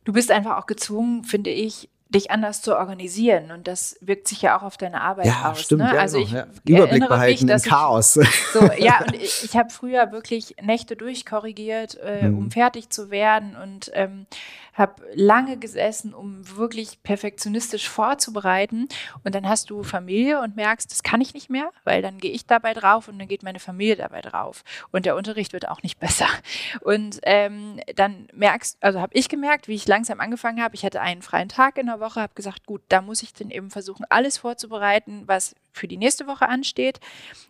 Du 0.06 0.14
bist 0.14 0.32
einfach 0.32 0.58
auch 0.58 0.66
gezwungen, 0.68 1.24
finde 1.24 1.50
ich, 1.50 1.90
dich 2.10 2.32
anders 2.32 2.62
zu 2.62 2.78
organisieren. 2.78 3.52
Und 3.52 3.68
das 3.68 3.98
wirkt 4.02 4.28
sich 4.28 4.42
ja 4.42 4.58
auch 4.58 4.64
auf 4.64 4.78
deine 4.78 5.02
Arbeit 5.02 5.28
ja, 5.28 5.52
aus. 5.52 5.62
Stimmt, 5.62 5.84
ne? 5.84 5.94
ja, 5.94 6.02
also 6.02 6.18
genau, 6.18 6.28
ich 6.28 6.70
ja. 6.70 6.78
Überblick 6.78 7.08
behalten 7.08 7.46
mich, 7.46 7.66
im 7.66 7.70
Chaos. 7.70 8.14
So, 8.54 8.62
ja, 8.78 9.02
und 9.06 9.16
ich, 9.16 9.44
ich 9.44 9.58
habe 9.58 9.70
früher 9.70 10.12
wirklich 10.12 10.56
Nächte 10.62 10.96
durchkorrigiert, 10.96 11.96
äh, 11.96 12.22
hm. 12.22 12.38
um 12.38 12.52
fertig 12.52 12.90
zu 12.90 13.12
werden 13.12 13.56
und 13.56 13.92
ähm, 13.94 14.26
habe 14.78 15.02
lange 15.14 15.58
gesessen, 15.58 16.14
um 16.14 16.58
wirklich 16.58 17.02
perfektionistisch 17.02 17.90
vorzubereiten. 17.90 18.88
Und 19.24 19.34
dann 19.34 19.50
hast 19.50 19.70
du 19.70 19.84
Familie 19.84 20.40
und 20.42 20.56
merkst, 20.56 20.92
das 20.92 21.02
kann 21.02 21.20
ich 21.20 21.34
nicht 21.34 21.50
mehr, 21.50 21.72
weil 21.84 22.02
dann 22.02 22.20
gehe 22.20 22.32
ich 22.32 22.46
dabei 22.46 22.74
drauf 22.74 23.08
und 23.08 23.18
dann 23.18 23.28
geht 23.28 23.44
meine 23.44 23.60
Familie 23.60 23.96
dabei 23.96 24.22
drauf. 24.22 24.64
Und 24.92 25.06
der 25.06 25.16
Unterricht 25.16 25.54
wird 25.54 25.68
auch 25.68 25.82
nicht 25.82 26.00
besser. 26.00 26.28
Und 26.82 27.20
ähm, 27.24 27.80
dann 27.96 28.28
merkst, 28.34 28.78
also 28.82 29.02
habe 29.02 29.14
ich 29.16 29.30
gemerkt, 29.30 29.68
wie 29.68 29.76
ich 29.76 29.88
langsam 29.88 30.20
angefangen 30.20 30.62
habe. 30.62 30.76
Ich 30.76 30.86
hatte 30.86 31.02
einen 31.02 31.22
freien 31.22 31.50
Tag 31.50 31.78
in 31.78 31.88
der 31.88 32.00
Woche, 32.00 32.22
habe 32.22 32.36
gesagt, 32.36 32.66
gut, 32.66 32.82
da 32.90 33.02
muss 33.02 33.24
ich 33.24 33.34
dann 33.34 33.50
eben 33.50 33.72
versuchen, 33.72 34.06
alles 34.10 34.38
vorzubereiten, 34.38 35.24
was 35.26 35.56
für 35.72 35.88
die 35.88 35.98
nächste 35.98 36.28
Woche 36.28 36.48
ansteht. 36.48 37.00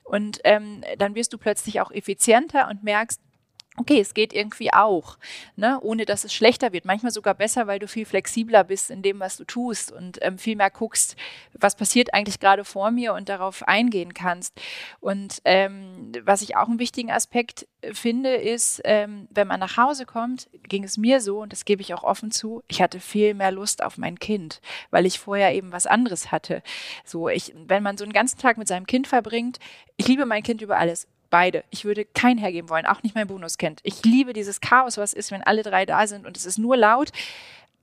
Und 0.03 0.39
ähm, 0.43 0.83
dann 0.97 1.15
wirst 1.15 1.33
du 1.33 1.37
plötzlich 1.37 1.81
auch 1.81 1.91
effizienter 1.91 2.69
und 2.69 2.83
merkst, 2.83 3.21
okay, 3.77 3.99
es 3.99 4.13
geht 4.13 4.33
irgendwie 4.33 4.73
auch, 4.73 5.17
ne? 5.55 5.79
ohne 5.81 6.05
dass 6.05 6.23
es 6.23 6.33
schlechter 6.33 6.73
wird. 6.73 6.85
Manchmal 6.85 7.11
sogar 7.11 7.35
besser, 7.35 7.67
weil 7.67 7.79
du 7.79 7.87
viel 7.87 8.05
flexibler 8.05 8.63
bist 8.63 8.89
in 8.89 9.03
dem, 9.03 9.19
was 9.19 9.37
du 9.37 9.45
tust 9.45 9.91
und 9.91 10.17
ähm, 10.21 10.39
viel 10.39 10.55
mehr 10.55 10.71
guckst, 10.71 11.15
was 11.53 11.75
passiert 11.75 12.13
eigentlich 12.13 12.39
gerade 12.39 12.65
vor 12.65 12.89
mir 12.91 13.13
und 13.13 13.29
darauf 13.29 13.67
eingehen 13.67 14.15
kannst. 14.15 14.59
Und 14.99 15.41
ähm, 15.45 16.11
was 16.23 16.41
ich 16.41 16.57
auch 16.57 16.67
einen 16.67 16.79
wichtigen 16.79 17.11
Aspekt 17.11 17.67
finde, 17.93 18.35
ist, 18.35 18.81
ähm, 18.83 19.27
wenn 19.29 19.47
man 19.47 19.59
nach 19.59 19.77
Hause 19.77 20.05
kommt, 20.05 20.49
ging 20.67 20.83
es 20.83 20.97
mir 20.97 21.21
so, 21.21 21.41
und 21.41 21.53
das 21.53 21.63
gebe 21.63 21.81
ich 21.83 21.93
auch 21.93 22.03
offen 22.03 22.31
zu, 22.31 22.63
ich 22.67 22.81
hatte 22.81 22.99
viel 22.99 23.35
mehr 23.35 23.51
Lust 23.51 23.83
auf 23.83 23.97
mein 23.97 24.17
Kind, 24.17 24.59
weil 24.89 25.05
ich 25.05 25.19
vorher 25.19 25.53
eben 25.53 25.71
was 25.71 25.85
anderes 25.85 26.31
hatte. 26.31 26.63
So, 27.05 27.29
ich, 27.29 27.53
wenn 27.55 27.83
man 27.83 27.97
so 27.97 28.03
einen 28.03 28.13
ganzen 28.13 28.39
Tag 28.39 28.57
mit 28.57 28.67
seinem 28.67 28.87
Kind 28.87 29.07
verbringt, 29.07 29.59
ich 29.97 30.07
liebe 30.07 30.25
mein 30.25 30.43
Kind 30.43 30.61
über 30.63 30.77
alles 30.77 31.07
Beide. 31.29 31.63
Ich 31.69 31.85
würde 31.85 32.05
kein 32.05 32.37
hergeben 32.37 32.69
wollen, 32.69 32.85
auch 32.85 33.03
nicht 33.03 33.15
mein 33.15 33.27
Bonuskind. 33.27 33.79
Ich 33.83 34.03
liebe 34.03 34.33
dieses 34.33 34.61
Chaos, 34.61 34.97
was 34.97 35.13
ist, 35.13 35.31
wenn 35.31 35.43
alle 35.43 35.63
drei 35.63 35.85
da 35.85 36.07
sind 36.07 36.25
und 36.25 36.37
es 36.37 36.45
ist 36.45 36.57
nur 36.57 36.77
laut. 36.77 37.11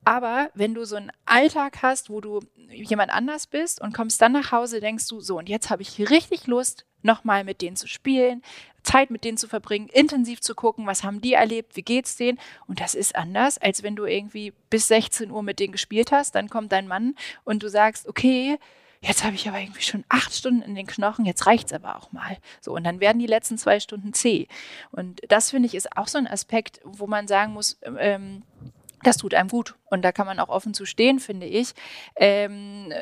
Aber 0.04 0.50
wenn 0.54 0.74
du 0.74 0.84
so 0.84 0.96
einen 0.96 1.12
Alltag 1.24 1.82
hast, 1.82 2.10
wo 2.10 2.20
du 2.20 2.40
jemand 2.70 3.12
anders 3.12 3.46
bist 3.46 3.80
und 3.80 3.94
kommst 3.94 4.20
dann 4.20 4.32
nach 4.32 4.52
Hause, 4.52 4.80
denkst 4.80 5.08
du, 5.08 5.20
so, 5.20 5.38
und 5.38 5.48
jetzt 5.48 5.70
habe 5.70 5.82
ich 5.82 6.10
richtig 6.10 6.46
Lust, 6.46 6.84
nochmal 7.02 7.44
mit 7.44 7.60
denen 7.60 7.76
zu 7.76 7.86
spielen, 7.86 8.42
Zeit 8.82 9.10
mit 9.10 9.24
denen 9.24 9.38
zu 9.38 9.48
verbringen, 9.48 9.88
intensiv 9.88 10.40
zu 10.40 10.54
gucken, 10.54 10.86
was 10.86 11.04
haben 11.04 11.20
die 11.20 11.34
erlebt, 11.34 11.76
wie 11.76 11.82
geht's 11.82 12.16
denen. 12.16 12.38
Und 12.66 12.80
das 12.80 12.94
ist 12.94 13.16
anders, 13.16 13.58
als 13.58 13.82
wenn 13.82 13.96
du 13.96 14.04
irgendwie 14.04 14.52
bis 14.70 14.88
16 14.88 15.30
Uhr 15.30 15.42
mit 15.42 15.58
denen 15.58 15.72
gespielt 15.72 16.12
hast, 16.12 16.34
dann 16.34 16.50
kommt 16.50 16.72
dein 16.72 16.88
Mann 16.88 17.14
und 17.44 17.62
du 17.62 17.68
sagst, 17.68 18.08
okay, 18.08 18.58
jetzt 19.06 19.24
habe 19.24 19.34
ich 19.34 19.48
aber 19.48 19.60
irgendwie 19.60 19.82
schon 19.82 20.04
acht 20.08 20.34
Stunden 20.34 20.62
in 20.62 20.74
den 20.74 20.86
Knochen, 20.86 21.24
jetzt 21.24 21.46
reicht 21.46 21.66
es 21.66 21.72
aber 21.72 21.96
auch 21.96 22.12
mal. 22.12 22.38
So, 22.60 22.74
und 22.74 22.84
dann 22.84 23.00
werden 23.00 23.18
die 23.18 23.26
letzten 23.26 23.58
zwei 23.58 23.80
Stunden 23.80 24.12
zäh. 24.14 24.48
Und 24.90 25.20
das 25.28 25.50
finde 25.50 25.66
ich 25.66 25.74
ist 25.74 25.96
auch 25.96 26.08
so 26.08 26.18
ein 26.18 26.26
Aspekt, 26.26 26.80
wo 26.84 27.06
man 27.06 27.28
sagen 27.28 27.52
muss, 27.52 27.78
ähm, 27.98 28.42
das 29.02 29.18
tut 29.18 29.34
einem 29.34 29.48
gut. 29.48 29.74
Und 29.90 30.02
da 30.02 30.12
kann 30.12 30.26
man 30.26 30.40
auch 30.40 30.48
offen 30.48 30.72
zu 30.72 30.86
stehen, 30.86 31.20
finde 31.20 31.46
ich. 31.46 31.74
Ähm, 32.16 32.92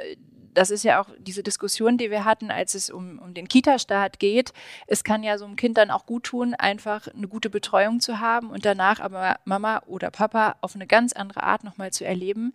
das 0.54 0.70
ist 0.70 0.82
ja 0.82 1.00
auch 1.00 1.08
diese 1.18 1.42
Diskussion, 1.42 1.96
die 1.96 2.10
wir 2.10 2.24
hatten, 2.24 2.50
als 2.50 2.74
es 2.74 2.90
um, 2.90 3.18
um 3.20 3.32
den 3.32 3.48
Kita-Start 3.48 4.18
geht. 4.18 4.52
Es 4.86 5.04
kann 5.04 5.22
ja 5.22 5.38
so 5.38 5.44
einem 5.44 5.56
Kind 5.56 5.78
dann 5.78 5.90
auch 5.90 6.04
gut 6.04 6.24
tun, 6.24 6.54
einfach 6.54 7.08
eine 7.08 7.28
gute 7.28 7.48
Betreuung 7.48 8.00
zu 8.00 8.20
haben 8.20 8.50
und 8.50 8.64
danach 8.64 9.00
aber 9.00 9.36
Mama 9.44 9.82
oder 9.86 10.10
Papa 10.10 10.56
auf 10.60 10.74
eine 10.74 10.86
ganz 10.86 11.12
andere 11.12 11.42
Art 11.42 11.64
nochmal 11.64 11.92
zu 11.92 12.04
erleben 12.04 12.52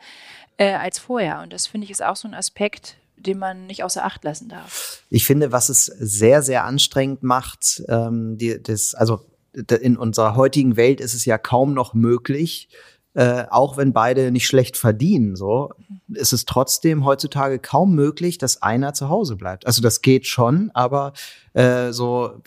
äh, 0.58 0.74
als 0.74 1.00
vorher. 1.00 1.42
Und 1.42 1.54
das 1.54 1.66
finde 1.66 1.86
ich 1.86 1.92
ist 1.92 2.04
auch 2.04 2.16
so 2.16 2.28
ein 2.28 2.36
Aspekt, 2.36 2.98
den 3.18 3.40
man 3.40 3.68
nicht 3.68 3.84
außer 3.84 4.06
Acht 4.06 4.24
lassen 4.24 4.50
darf. 4.50 5.04
Ich 5.10 5.26
finde, 5.26 5.52
was 5.52 5.70
es 5.70 5.86
sehr, 5.86 6.42
sehr 6.42 6.66
anstrengend 6.66 7.24
macht, 7.24 7.84
ähm, 7.88 8.38
die, 8.38 8.62
das, 8.62 8.94
also 8.94 9.26
in 9.54 9.98
unserer 9.98 10.36
heutigen 10.36 10.78
Welt 10.78 11.02
ist 11.02 11.14
es 11.14 11.26
ja 11.26 11.38
kaum 11.38 11.74
noch 11.74 11.94
möglich, 11.94 12.70
äh, 13.18 13.46
auch 13.50 13.78
wenn 13.78 13.94
beide 13.94 14.32
nicht 14.32 14.46
schlecht 14.46 14.78
verdienen, 14.78 15.36
so, 15.36 15.72
ist 16.14 16.34
es 16.34 16.46
trotzdem 16.46 17.04
heutzutage 17.04 17.58
kaum 17.58 17.96
möglich, 17.96 18.38
dass 18.38 18.62
einer 18.62 18.94
zu 18.94 19.10
Hause 19.10 19.36
bleibt. 19.36 19.66
Also 19.66 19.82
das 19.82 20.02
geht 20.02 20.28
schon, 20.28 20.70
aber 20.76 21.14
äh, 21.54 21.92
so 21.92 22.44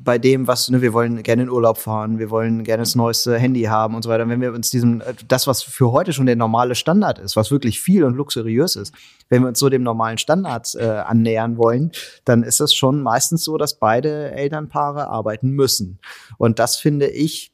bei 0.00 0.18
dem, 0.18 0.46
was, 0.46 0.68
ne, 0.68 0.82
wir 0.82 0.92
wollen 0.92 1.22
gerne 1.22 1.42
in 1.42 1.50
Urlaub 1.50 1.78
fahren, 1.78 2.18
wir 2.18 2.30
wollen 2.30 2.64
gerne 2.64 2.82
das 2.82 2.94
neueste 2.94 3.38
Handy 3.38 3.62
haben 3.62 3.94
und 3.94 4.02
so 4.02 4.10
weiter. 4.10 4.28
Wenn 4.28 4.40
wir 4.40 4.52
uns 4.52 4.70
diesem, 4.70 5.00
äh, 5.00 5.14
das, 5.26 5.46
was 5.46 5.62
für 5.62 5.92
heute 5.92 6.12
schon 6.12 6.26
der 6.26 6.36
normale 6.36 6.74
Standard 6.74 7.18
ist, 7.18 7.36
was 7.36 7.50
wirklich 7.50 7.80
viel 7.80 8.04
und 8.04 8.14
luxuriös 8.14 8.76
ist, 8.76 8.94
wenn 9.28 9.42
wir 9.42 9.48
uns 9.48 9.58
so 9.58 9.68
dem 9.68 9.82
normalen 9.82 10.18
Standard 10.18 10.74
äh, 10.74 10.84
annähern 10.84 11.56
wollen, 11.56 11.92
dann 12.24 12.42
ist 12.42 12.60
es 12.60 12.74
schon 12.74 13.02
meistens 13.02 13.44
so, 13.44 13.58
dass 13.58 13.78
beide 13.78 14.32
Elternpaare 14.32 15.08
arbeiten 15.08 15.50
müssen. 15.50 15.98
Und 16.38 16.58
das 16.58 16.76
finde 16.76 17.08
ich 17.08 17.52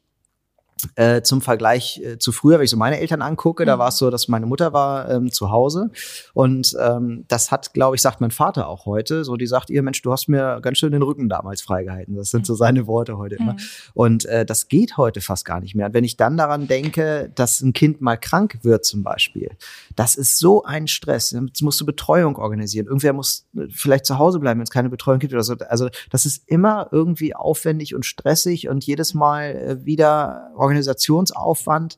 äh, 0.95 1.21
zum 1.21 1.41
Vergleich 1.41 2.01
äh, 2.03 2.17
zu 2.17 2.31
früher, 2.31 2.57
wenn 2.57 2.65
ich 2.65 2.71
so 2.71 2.77
meine 2.77 2.99
Eltern 2.99 3.21
angucke, 3.21 3.63
mhm. 3.63 3.67
da 3.67 3.79
war 3.79 3.89
es 3.89 3.97
so, 3.97 4.09
dass 4.09 4.27
meine 4.27 4.45
Mutter 4.45 4.73
war 4.73 5.09
ähm, 5.09 5.31
zu 5.31 5.51
Hause 5.51 5.91
und 6.33 6.75
ähm, 6.79 7.25
das 7.27 7.51
hat, 7.51 7.73
glaube 7.73 7.95
ich, 7.95 8.01
sagt 8.01 8.21
mein 8.21 8.31
Vater 8.31 8.67
auch 8.67 8.85
heute, 8.85 9.23
so 9.23 9.35
die 9.35 9.47
sagt 9.47 9.69
ihr 9.69 9.83
Mensch, 9.83 10.01
du 10.01 10.11
hast 10.11 10.27
mir 10.27 10.59
ganz 10.61 10.77
schön 10.77 10.91
den 10.91 11.01
Rücken 11.01 11.29
damals 11.29 11.61
freigehalten. 11.61 12.15
Das 12.15 12.29
sind 12.29 12.45
so 12.45 12.55
seine 12.55 12.87
Worte 12.87 13.17
heute 13.17 13.35
immer. 13.35 13.53
Mhm. 13.53 13.59
Und 13.93 14.25
äh, 14.25 14.45
das 14.45 14.67
geht 14.67 14.97
heute 14.97 15.21
fast 15.21 15.45
gar 15.45 15.59
nicht 15.59 15.75
mehr. 15.75 15.87
Und 15.87 15.93
wenn 15.93 16.03
ich 16.03 16.17
dann 16.17 16.37
daran 16.37 16.67
denke, 16.67 17.31
dass 17.35 17.61
ein 17.61 17.73
Kind 17.73 18.01
mal 18.01 18.17
krank 18.17 18.59
wird 18.63 18.85
zum 18.85 19.03
Beispiel, 19.03 19.51
das 19.95 20.15
ist 20.15 20.39
so 20.39 20.63
ein 20.63 20.87
Stress. 20.87 21.31
Jetzt 21.31 21.61
musst 21.61 21.79
du 21.79 21.85
Betreuung 21.85 22.37
organisieren. 22.37 22.87
Irgendwer 22.87 23.13
muss 23.13 23.47
äh, 23.55 23.67
vielleicht 23.69 24.05
zu 24.05 24.17
Hause 24.17 24.39
bleiben, 24.39 24.59
wenn 24.59 24.65
es 24.65 24.71
keine 24.71 24.89
Betreuung 24.89 25.19
gibt 25.19 25.33
oder 25.33 25.43
so. 25.43 25.55
Also 25.69 25.89
das 26.11 26.25
ist 26.25 26.43
immer 26.47 26.89
irgendwie 26.91 27.35
aufwendig 27.35 27.95
und 27.95 28.05
stressig 28.05 28.67
und 28.69 28.83
jedes 28.83 29.13
Mal 29.13 29.55
äh, 29.55 29.85
wieder 29.85 30.51
Organisationsaufwand 30.75 31.97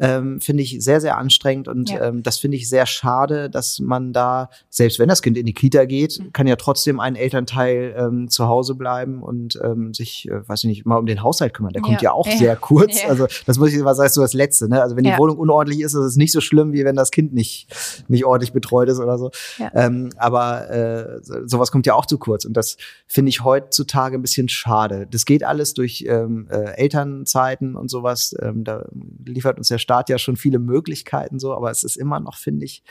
ähm, 0.00 0.40
finde 0.40 0.62
ich 0.62 0.82
sehr, 0.82 1.00
sehr 1.00 1.18
anstrengend 1.18 1.68
und 1.68 1.90
ja. 1.90 2.08
ähm, 2.08 2.22
das 2.22 2.38
finde 2.38 2.56
ich 2.56 2.68
sehr 2.68 2.86
schade, 2.86 3.50
dass 3.50 3.78
man 3.80 4.12
da, 4.12 4.48
selbst 4.70 4.98
wenn 4.98 5.08
das 5.08 5.20
Kind 5.20 5.36
in 5.36 5.44
die 5.44 5.52
Kita 5.52 5.84
geht, 5.84 6.18
mhm. 6.18 6.32
kann 6.32 6.46
ja 6.46 6.56
trotzdem 6.56 7.00
ein 7.00 7.16
Elternteil 7.16 7.94
ähm, 7.96 8.28
zu 8.28 8.48
Hause 8.48 8.74
bleiben 8.74 9.22
und 9.22 9.58
ähm, 9.62 9.92
sich, 9.92 10.28
äh, 10.28 10.48
weiß 10.48 10.64
ich 10.64 10.68
nicht, 10.68 10.86
mal 10.86 10.96
um 10.96 11.06
den 11.06 11.22
Haushalt 11.22 11.52
kümmern. 11.52 11.74
Der 11.74 11.82
ja. 11.82 11.86
kommt 11.86 12.02
ja 12.02 12.12
auch 12.12 12.26
ja. 12.26 12.36
sehr 12.36 12.56
kurz. 12.56 13.04
Also 13.10 13.26
das 13.46 13.58
muss 13.58 13.70
ich 13.70 13.76
immer 13.78 13.94
sagen, 13.94 14.10
so 14.10 14.22
das 14.22 14.32
Letzte. 14.32 14.68
Ne? 14.68 14.80
Also 14.80 14.96
wenn 14.96 15.04
die 15.04 15.16
Wohnung 15.16 15.36
unordentlich 15.36 15.80
ist, 15.80 15.94
ist 15.94 16.00
es 16.00 16.16
nicht 16.16 16.32
so 16.32 16.40
schlimm, 16.40 16.72
wie 16.72 16.84
wenn 16.84 16.96
das 16.96 17.10
Kind 17.10 17.34
nicht, 17.34 17.66
nicht 18.08 18.24
ordentlich 18.24 18.52
betreut 18.52 18.88
ist 18.88 19.00
oder 19.00 19.18
so. 19.18 19.30
Ähm, 19.74 20.10
aber 20.16 20.70
äh, 20.70 21.20
sowas 21.44 21.70
kommt 21.70 21.86
ja 21.86 21.94
auch 21.94 22.06
zu 22.06 22.18
kurz 22.18 22.44
und 22.44 22.54
das 22.54 22.76
finde 23.06 23.28
ich 23.30 23.44
heutzutage 23.44 24.16
ein 24.16 24.22
bisschen 24.22 24.48
schade. 24.48 25.06
Das 25.10 25.24
geht 25.24 25.44
alles 25.44 25.74
durch 25.74 26.04
ähm, 26.08 26.46
äh, 26.50 26.76
Elternzeiten 26.76 27.76
und 27.76 27.90
sowas. 27.90 28.34
Ähm, 28.40 28.64
da 28.64 28.86
liefert 29.24 29.58
uns 29.58 29.68
der 29.68 29.78
Staat 29.78 29.89
Staat 29.90 30.08
ja 30.08 30.18
schon 30.18 30.36
viele 30.36 30.60
Möglichkeiten 30.60 31.40
so, 31.40 31.52
aber 31.52 31.68
es 31.70 31.82
ist 31.82 31.96
immer 31.96 32.20
noch, 32.20 32.36
finde 32.36 32.64
ich, 32.64 32.84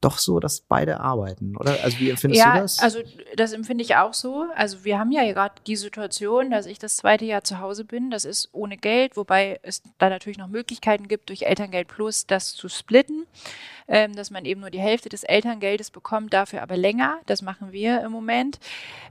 doch 0.00 0.18
so, 0.18 0.40
dass 0.40 0.60
beide 0.60 0.98
arbeiten, 0.98 1.56
oder? 1.56 1.78
Also 1.84 2.00
wie 2.00 2.10
empfindest 2.10 2.42
ja, 2.42 2.54
du 2.54 2.62
das? 2.62 2.80
Also 2.80 2.98
das 3.36 3.52
empfinde 3.52 3.84
ich 3.84 3.94
auch 3.94 4.12
so. 4.12 4.46
Also 4.56 4.84
wir 4.84 4.98
haben 4.98 5.12
ja 5.12 5.22
gerade 5.32 5.54
die 5.66 5.76
Situation, 5.76 6.50
dass 6.50 6.66
ich 6.66 6.80
das 6.80 6.96
zweite 6.96 7.24
Jahr 7.24 7.44
zu 7.44 7.60
Hause 7.60 7.84
bin. 7.84 8.10
Das 8.10 8.24
ist 8.24 8.48
ohne 8.50 8.76
Geld, 8.76 9.16
wobei 9.16 9.60
es 9.62 9.82
da 9.98 10.10
natürlich 10.10 10.38
noch 10.38 10.48
Möglichkeiten 10.48 11.06
gibt, 11.06 11.28
durch 11.28 11.42
Elterngeld 11.42 11.86
Plus 11.86 12.26
das 12.26 12.52
zu 12.54 12.68
splitten, 12.68 13.26
ähm, 13.86 14.16
dass 14.16 14.32
man 14.32 14.44
eben 14.44 14.60
nur 14.60 14.70
die 14.70 14.80
Hälfte 14.80 15.08
des 15.08 15.22
Elterngeldes 15.22 15.92
bekommt, 15.92 16.34
dafür 16.34 16.62
aber 16.62 16.76
länger. 16.76 17.20
Das 17.26 17.40
machen 17.40 17.70
wir 17.70 18.02
im 18.02 18.10
Moment. 18.10 18.58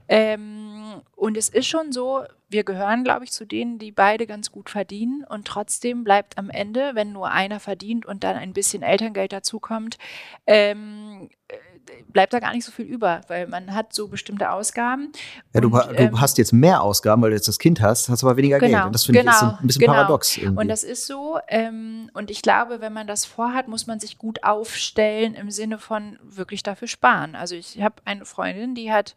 Ähm, 0.08 1.00
und 1.16 1.38
es 1.38 1.48
ist 1.48 1.66
schon 1.66 1.92
so, 1.92 2.24
wir 2.52 2.64
gehören, 2.64 3.04
glaube 3.04 3.24
ich, 3.24 3.32
zu 3.32 3.44
denen, 3.44 3.78
die 3.78 3.92
beide 3.92 4.26
ganz 4.26 4.52
gut 4.52 4.70
verdienen. 4.70 5.24
Und 5.28 5.46
trotzdem 5.46 6.04
bleibt 6.04 6.38
am 6.38 6.50
Ende, 6.50 6.92
wenn 6.94 7.12
nur 7.12 7.30
einer 7.30 7.60
verdient 7.60 8.06
und 8.06 8.24
dann 8.24 8.36
ein 8.36 8.52
bisschen 8.52 8.82
Elterngeld 8.82 9.32
dazukommt, 9.32 9.98
ähm, 10.46 11.30
bleibt 12.12 12.32
da 12.32 12.40
gar 12.40 12.52
nicht 12.52 12.64
so 12.64 12.72
viel 12.72 12.84
über, 12.84 13.22
weil 13.28 13.46
man 13.46 13.74
hat 13.74 13.94
so 13.94 14.08
bestimmte 14.08 14.50
Ausgaben. 14.50 15.12
Ja, 15.52 15.60
du, 15.60 15.68
und, 15.68 15.86
du 15.86 15.94
ähm, 15.96 16.20
hast 16.20 16.38
jetzt 16.38 16.52
mehr 16.52 16.82
Ausgaben, 16.82 17.22
weil 17.22 17.30
du 17.30 17.36
jetzt 17.36 17.48
das 17.48 17.58
Kind 17.58 17.80
hast, 17.80 18.08
hast 18.08 18.22
aber 18.22 18.36
weniger 18.36 18.58
genau, 18.58 18.70
Geld. 18.72 18.86
Und 18.86 18.94
das 18.94 19.04
finde 19.04 19.20
genau, 19.20 19.32
ich 19.32 19.36
ist 19.36 19.60
ein 19.60 19.66
bisschen 19.66 19.80
genau. 19.80 19.92
paradox. 19.92 20.36
Irgendwie. 20.36 20.60
Und 20.60 20.68
das 20.68 20.82
ist 20.84 21.06
so. 21.06 21.38
Ähm, 21.48 22.10
und 22.14 22.30
ich 22.30 22.42
glaube, 22.42 22.80
wenn 22.80 22.92
man 22.92 23.06
das 23.06 23.24
vorhat, 23.24 23.68
muss 23.68 23.86
man 23.86 24.00
sich 24.00 24.18
gut 24.18 24.44
aufstellen 24.44 25.34
im 25.34 25.50
Sinne 25.50 25.78
von 25.78 26.18
wirklich 26.22 26.62
dafür 26.62 26.88
sparen. 26.88 27.34
Also 27.34 27.54
ich 27.54 27.80
habe 27.80 27.96
eine 28.04 28.24
Freundin, 28.24 28.74
die 28.74 28.92
hat 28.92 29.14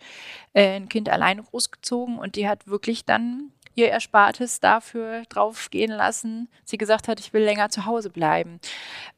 äh, 0.53 0.75
ein 0.75 0.89
Kind 0.89 1.09
alleine 1.09 1.43
großgezogen 1.43 2.17
und 2.17 2.35
die 2.35 2.47
hat 2.47 2.67
wirklich 2.67 3.05
dann 3.05 3.51
ihr 3.75 3.89
Erspartes 3.89 4.59
dafür 4.59 5.23
draufgehen 5.29 5.91
lassen. 5.91 6.49
Sie 6.63 6.77
gesagt 6.77 7.07
hat, 7.07 7.19
ich 7.19 7.33
will 7.33 7.43
länger 7.43 7.69
zu 7.69 7.85
Hause 7.85 8.09
bleiben. 8.09 8.59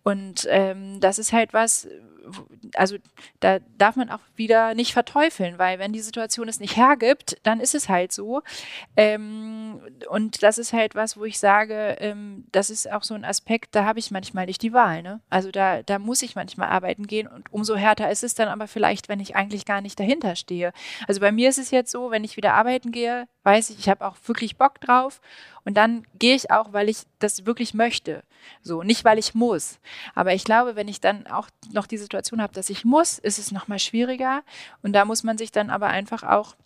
Und 0.03 0.47
ähm, 0.49 0.99
das 0.99 1.19
ist 1.19 1.33
halt 1.33 1.53
was, 1.53 1.87
also 2.75 2.97
da 3.39 3.59
darf 3.77 3.95
man 3.95 4.09
auch 4.09 4.19
wieder 4.35 4.73
nicht 4.73 4.93
verteufeln, 4.93 5.57
weil 5.57 5.79
wenn 5.79 5.93
die 5.93 5.99
Situation 5.99 6.47
es 6.47 6.59
nicht 6.59 6.77
hergibt, 6.77 7.37
dann 7.43 7.59
ist 7.59 7.75
es 7.75 7.89
halt 7.89 8.11
so. 8.11 8.41
Ähm, 8.95 9.81
und 10.09 10.43
das 10.43 10.57
ist 10.57 10.73
halt 10.73 10.95
was, 10.95 11.17
wo 11.17 11.25
ich 11.25 11.39
sage, 11.39 11.97
ähm, 11.99 12.45
das 12.51 12.69
ist 12.69 12.91
auch 12.91 13.03
so 13.03 13.13
ein 13.13 13.25
Aspekt, 13.25 13.75
da 13.75 13.85
habe 13.85 13.99
ich 13.99 14.11
manchmal 14.11 14.45
nicht 14.45 14.61
die 14.61 14.73
Wahl. 14.73 15.01
Ne? 15.01 15.21
Also 15.29 15.51
da, 15.51 15.83
da 15.83 15.99
muss 15.99 16.21
ich 16.21 16.35
manchmal 16.35 16.69
arbeiten 16.69 17.07
gehen 17.07 17.27
und 17.27 17.51
umso 17.51 17.75
härter 17.75 18.09
ist 18.11 18.23
es 18.23 18.35
dann 18.35 18.47
aber 18.47 18.67
vielleicht, 18.67 19.09
wenn 19.09 19.19
ich 19.19 19.35
eigentlich 19.35 19.65
gar 19.65 19.81
nicht 19.81 19.99
dahinter 19.99 20.35
stehe. 20.35 20.71
Also 21.07 21.21
bei 21.21 21.31
mir 21.31 21.49
ist 21.49 21.59
es 21.59 21.71
jetzt 21.71 21.91
so, 21.91 22.11
wenn 22.11 22.23
ich 22.23 22.37
wieder 22.37 22.53
arbeiten 22.53 22.91
gehe, 22.91 23.27
weiß 23.47 23.69
ich, 23.69 23.79
ich 23.79 23.87
habe 23.87 24.05
auch 24.05 24.17
wirklich 24.25 24.57
Bock 24.57 24.81
drauf 24.81 25.21
und 25.63 25.75
dann 25.75 26.05
gehe 26.19 26.35
ich 26.35 26.51
auch, 26.51 26.73
weil 26.73 26.89
ich 26.89 27.03
das 27.19 27.45
wirklich 27.45 27.73
möchte. 27.73 28.23
So, 28.61 28.83
nicht 28.83 29.05
weil 29.05 29.17
ich 29.17 29.35
muss. 29.35 29.79
Aber 30.15 30.33
ich 30.33 30.43
glaube, 30.43 30.75
wenn 30.75 30.89
ich 30.89 30.99
dann 30.99 31.27
auch 31.27 31.47
noch 31.71 31.87
die 31.87 31.97
Situation 31.97 32.41
habe, 32.41 32.53
dass 32.53 32.69
ich 32.69 32.83
muss, 32.83 33.17
ist 33.17 33.39
es 33.39 33.53
nochmal 33.53 33.79
schwieriger. 33.79 34.43
Und 34.83 34.91
da 34.91 35.05
muss 35.05 35.23
man 35.23 35.37
sich 35.37 35.53
dann 35.53 35.69
aber 35.69 35.87
einfach 35.87 36.23
auch 36.23 36.57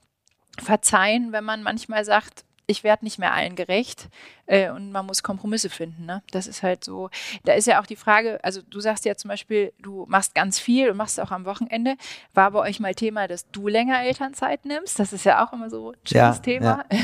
verzeihen, 0.59 1.31
wenn 1.31 1.43
man 1.43 1.61
manchmal 1.61 2.03
sagt, 2.03 2.45
ich 2.71 2.83
werde 2.83 3.05
nicht 3.05 3.19
mehr 3.19 3.33
allen 3.33 3.55
gerecht 3.55 4.09
äh, 4.47 4.69
und 4.71 4.91
man 4.91 5.05
muss 5.05 5.21
Kompromisse 5.21 5.69
finden. 5.69 6.05
Ne? 6.05 6.23
Das 6.31 6.47
ist 6.47 6.63
halt 6.63 6.83
so. 6.83 7.09
Da 7.43 7.53
ist 7.53 7.67
ja 7.67 7.81
auch 7.81 7.85
die 7.85 7.95
Frage, 7.95 8.39
also 8.43 8.61
du 8.67 8.79
sagst 8.79 9.05
ja 9.05 9.15
zum 9.15 9.29
Beispiel, 9.29 9.73
du 9.81 10.05
machst 10.09 10.33
ganz 10.33 10.59
viel 10.59 10.89
und 10.89 10.97
machst 10.97 11.19
auch 11.19 11.31
am 11.31 11.45
Wochenende. 11.45 11.95
War 12.33 12.51
bei 12.51 12.59
euch 12.59 12.79
mal 12.79 12.95
Thema, 12.95 13.27
dass 13.27 13.49
du 13.51 13.67
länger 13.67 14.03
Elternzeit 14.03 14.65
nimmst? 14.65 14.97
Das 14.97 15.13
ist 15.13 15.25
ja 15.25 15.45
auch 15.45 15.53
immer 15.53 15.69
so 15.69 15.91
ein 15.91 15.97
schönes 16.03 16.37
ja, 16.37 16.41
Thema. 16.41 16.85
Ja. 16.91 16.99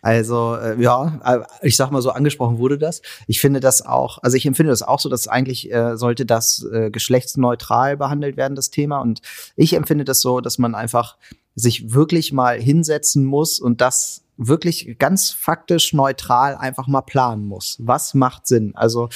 Also 0.00 0.54
äh, 0.54 0.80
ja, 0.80 1.20
äh, 1.24 1.66
ich 1.66 1.76
sag 1.76 1.90
mal 1.90 2.00
so, 2.00 2.10
angesprochen 2.10 2.58
wurde 2.58 2.78
das. 2.78 3.02
Ich 3.26 3.40
finde 3.40 3.60
das 3.60 3.84
auch, 3.84 4.18
also 4.22 4.36
ich 4.36 4.46
empfinde 4.46 4.70
das 4.70 4.82
auch 4.82 5.00
so, 5.00 5.08
dass 5.08 5.26
eigentlich 5.26 5.72
äh, 5.72 5.96
sollte 5.96 6.24
das 6.24 6.64
äh, 6.72 6.90
geschlechtsneutral 6.90 7.96
behandelt 7.96 8.36
werden, 8.36 8.54
das 8.54 8.70
Thema. 8.70 9.00
Und 9.00 9.20
ich 9.56 9.74
empfinde 9.74 10.04
das 10.04 10.20
so, 10.20 10.40
dass 10.40 10.58
man 10.58 10.74
einfach 10.74 11.16
sich 11.56 11.92
wirklich 11.92 12.32
mal 12.32 12.60
hinsetzen 12.60 13.24
muss 13.24 13.58
und 13.58 13.80
das 13.80 14.22
wirklich 14.38 14.96
ganz 14.98 15.30
faktisch 15.30 15.92
neutral 15.92 16.56
einfach 16.56 16.86
mal 16.86 17.02
planen 17.02 17.44
muss. 17.44 17.76
Was 17.80 18.14
macht 18.14 18.46
Sinn? 18.46 18.72
Also 18.74 19.08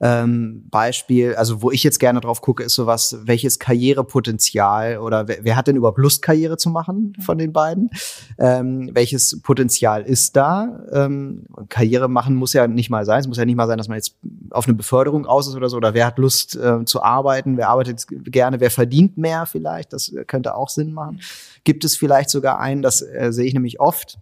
ähm, 0.00 0.64
Beispiel, 0.70 1.34
also 1.34 1.60
wo 1.60 1.72
ich 1.72 1.82
jetzt 1.82 1.98
gerne 1.98 2.20
drauf 2.20 2.40
gucke, 2.40 2.62
ist 2.62 2.74
sowas, 2.74 3.18
welches 3.24 3.58
Karrierepotenzial 3.58 4.98
oder 4.98 5.26
wer, 5.26 5.38
wer 5.42 5.56
hat 5.56 5.66
denn 5.66 5.74
überhaupt 5.74 5.98
Lust, 5.98 6.22
Karriere 6.22 6.56
zu 6.56 6.70
machen 6.70 7.14
von 7.20 7.36
den 7.36 7.52
beiden? 7.52 7.90
Ähm, 8.38 8.90
welches 8.92 9.40
Potenzial 9.42 10.02
ist 10.02 10.36
da? 10.36 10.84
Ähm, 10.92 11.46
Karriere 11.68 12.08
machen 12.08 12.36
muss 12.36 12.52
ja 12.52 12.68
nicht 12.68 12.90
mal 12.90 13.04
sein. 13.04 13.20
Es 13.20 13.26
muss 13.26 13.38
ja 13.38 13.44
nicht 13.44 13.56
mal 13.56 13.66
sein, 13.66 13.78
dass 13.78 13.88
man 13.88 13.96
jetzt 13.96 14.14
auf 14.50 14.66
eine 14.66 14.74
Beförderung 14.74 15.26
aus 15.26 15.48
ist 15.48 15.56
oder 15.56 15.68
so. 15.68 15.76
Oder 15.76 15.94
wer 15.94 16.06
hat 16.06 16.18
Lust 16.18 16.54
äh, 16.54 16.84
zu 16.84 17.02
arbeiten? 17.02 17.56
Wer 17.56 17.68
arbeitet 17.68 18.06
gerne? 18.08 18.60
Wer 18.60 18.70
verdient 18.70 19.18
mehr 19.18 19.46
vielleicht? 19.46 19.92
Das 19.92 20.12
könnte 20.28 20.54
auch 20.54 20.68
Sinn 20.68 20.92
machen. 20.92 21.20
Gibt 21.64 21.84
es 21.84 21.96
vielleicht 21.96 22.30
sogar 22.30 22.60
einen, 22.60 22.82
das 22.82 23.02
äh, 23.02 23.32
sehe 23.32 23.46
ich 23.46 23.54
nämlich 23.54 23.80
oft, 23.80 24.18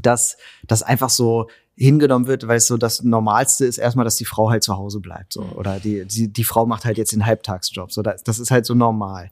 dass 0.00 0.36
das 0.66 0.82
einfach 0.82 1.10
so 1.10 1.48
hingenommen 1.80 2.26
wird, 2.26 2.46
weil 2.46 2.58
es 2.58 2.66
so 2.66 2.76
das 2.76 3.02
Normalste 3.02 3.64
ist 3.64 3.78
erstmal, 3.78 4.04
dass 4.04 4.16
die 4.16 4.26
Frau 4.26 4.50
halt 4.50 4.62
zu 4.62 4.76
Hause 4.76 5.00
bleibt. 5.00 5.32
So. 5.32 5.40
Oder 5.56 5.80
die, 5.80 6.04
die, 6.04 6.30
die 6.30 6.44
Frau 6.44 6.66
macht 6.66 6.84
halt 6.84 6.98
jetzt 6.98 7.12
den 7.12 7.24
Halbtagsjob. 7.24 7.90
So, 7.90 8.02
das, 8.02 8.22
das 8.22 8.38
ist 8.38 8.50
halt 8.50 8.66
so 8.66 8.74
normal. 8.74 9.30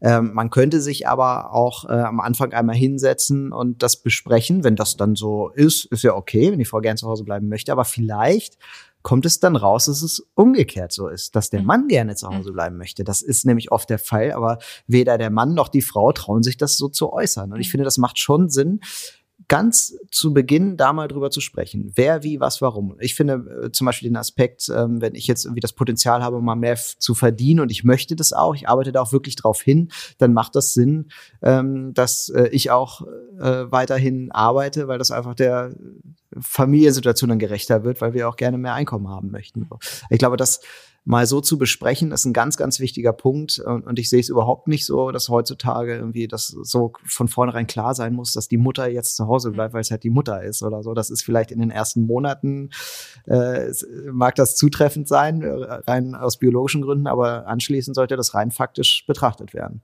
Ähm, 0.00 0.32
man 0.32 0.48
könnte 0.48 0.80
sich 0.80 1.06
aber 1.06 1.52
auch 1.52 1.84
äh, 1.84 1.92
am 1.92 2.20
Anfang 2.20 2.54
einmal 2.54 2.74
hinsetzen 2.74 3.52
und 3.52 3.82
das 3.82 3.96
besprechen. 4.02 4.64
Wenn 4.64 4.76
das 4.76 4.96
dann 4.96 5.14
so 5.14 5.50
ist, 5.50 5.84
ist 5.86 6.02
ja 6.02 6.14
okay, 6.14 6.50
wenn 6.50 6.58
die 6.58 6.64
Frau 6.64 6.80
gern 6.80 6.96
zu 6.96 7.06
Hause 7.06 7.24
bleiben 7.24 7.50
möchte. 7.50 7.70
Aber 7.70 7.84
vielleicht 7.84 8.56
kommt 9.02 9.24
es 9.26 9.40
dann 9.40 9.56
raus, 9.56 9.86
dass 9.86 10.02
es 10.02 10.26
umgekehrt 10.34 10.92
so 10.92 11.08
ist, 11.08 11.34
dass 11.36 11.50
der 11.50 11.60
mhm. 11.60 11.66
Mann 11.66 11.88
gerne 11.88 12.16
zu 12.16 12.28
Hause 12.28 12.50
mhm. 12.50 12.54
bleiben 12.54 12.76
möchte. 12.76 13.04
Das 13.04 13.22
ist 13.22 13.46
nämlich 13.46 13.72
oft 13.72 13.88
der 13.88 13.98
Fall, 13.98 14.32
aber 14.32 14.58
weder 14.86 15.18
der 15.18 15.30
Mann 15.30 15.54
noch 15.54 15.68
die 15.68 15.82
Frau 15.82 16.12
trauen 16.12 16.42
sich 16.42 16.56
das 16.56 16.76
so 16.76 16.88
zu 16.88 17.12
äußern. 17.12 17.52
Und 17.52 17.60
ich 17.60 17.68
mhm. 17.68 17.72
finde, 17.72 17.84
das 17.84 17.98
macht 17.98 18.18
schon 18.18 18.50
Sinn, 18.50 18.80
ganz 19.50 19.96
zu 20.12 20.32
Beginn 20.32 20.76
da 20.76 20.92
mal 20.92 21.08
drüber 21.08 21.32
zu 21.32 21.40
sprechen. 21.40 21.90
Wer, 21.96 22.22
wie, 22.22 22.38
was, 22.38 22.62
warum. 22.62 22.94
Ich 23.00 23.16
finde 23.16 23.64
äh, 23.64 23.72
zum 23.72 23.84
Beispiel 23.84 24.08
den 24.08 24.16
Aspekt, 24.16 24.70
ähm, 24.74 25.00
wenn 25.00 25.16
ich 25.16 25.26
jetzt 25.26 25.44
irgendwie 25.44 25.60
das 25.60 25.72
Potenzial 25.72 26.22
habe, 26.22 26.40
mal 26.40 26.54
mehr 26.54 26.76
zu 26.76 27.16
verdienen 27.16 27.58
und 27.58 27.72
ich 27.72 27.82
möchte 27.82 28.14
das 28.14 28.32
auch, 28.32 28.54
ich 28.54 28.68
arbeite 28.68 28.92
da 28.92 29.02
auch 29.02 29.12
wirklich 29.12 29.34
drauf 29.34 29.60
hin, 29.60 29.90
dann 30.18 30.32
macht 30.32 30.54
das 30.54 30.72
Sinn, 30.72 31.10
ähm, 31.42 31.92
dass 31.94 32.28
äh, 32.28 32.46
ich 32.52 32.70
auch 32.70 33.02
äh, 33.40 33.64
weiterhin 33.72 34.30
arbeite, 34.30 34.86
weil 34.86 34.98
das 34.98 35.10
einfach 35.10 35.34
der 35.34 35.74
Familiensituation 36.38 37.30
dann 37.30 37.40
gerechter 37.40 37.82
wird, 37.82 38.00
weil 38.00 38.14
wir 38.14 38.28
auch 38.28 38.36
gerne 38.36 38.56
mehr 38.56 38.74
Einkommen 38.74 39.08
haben 39.08 39.32
möchten. 39.32 39.68
Ich 40.10 40.20
glaube, 40.20 40.36
dass 40.36 40.60
mal 41.10 41.26
so 41.26 41.40
zu 41.40 41.58
besprechen, 41.58 42.12
ist 42.12 42.24
ein 42.24 42.32
ganz, 42.32 42.56
ganz 42.56 42.78
wichtiger 42.78 43.12
Punkt. 43.12 43.58
Und 43.58 43.98
ich 43.98 44.08
sehe 44.08 44.20
es 44.20 44.28
überhaupt 44.28 44.68
nicht 44.68 44.86
so, 44.86 45.10
dass 45.10 45.28
heutzutage 45.28 45.96
irgendwie 45.96 46.28
das 46.28 46.46
so 46.46 46.92
von 47.04 47.26
vornherein 47.26 47.66
klar 47.66 47.94
sein 47.94 48.14
muss, 48.14 48.32
dass 48.32 48.46
die 48.46 48.56
Mutter 48.56 48.88
jetzt 48.88 49.16
zu 49.16 49.26
Hause 49.26 49.50
bleibt, 49.50 49.74
weil 49.74 49.80
es 49.80 49.90
halt 49.90 50.04
die 50.04 50.10
Mutter 50.10 50.42
ist 50.42 50.62
oder 50.62 50.84
so. 50.84 50.94
Das 50.94 51.10
ist 51.10 51.22
vielleicht 51.22 51.50
in 51.50 51.58
den 51.58 51.72
ersten 51.72 52.06
Monaten, 52.06 52.70
äh, 53.26 53.72
mag 54.12 54.36
das 54.36 54.54
zutreffend 54.54 55.08
sein, 55.08 55.42
rein 55.42 56.14
aus 56.14 56.38
biologischen 56.38 56.82
Gründen, 56.82 57.08
aber 57.08 57.46
anschließend 57.48 57.96
sollte 57.96 58.16
das 58.16 58.34
rein 58.34 58.52
faktisch 58.52 59.04
betrachtet 59.06 59.52
werden. 59.52 59.82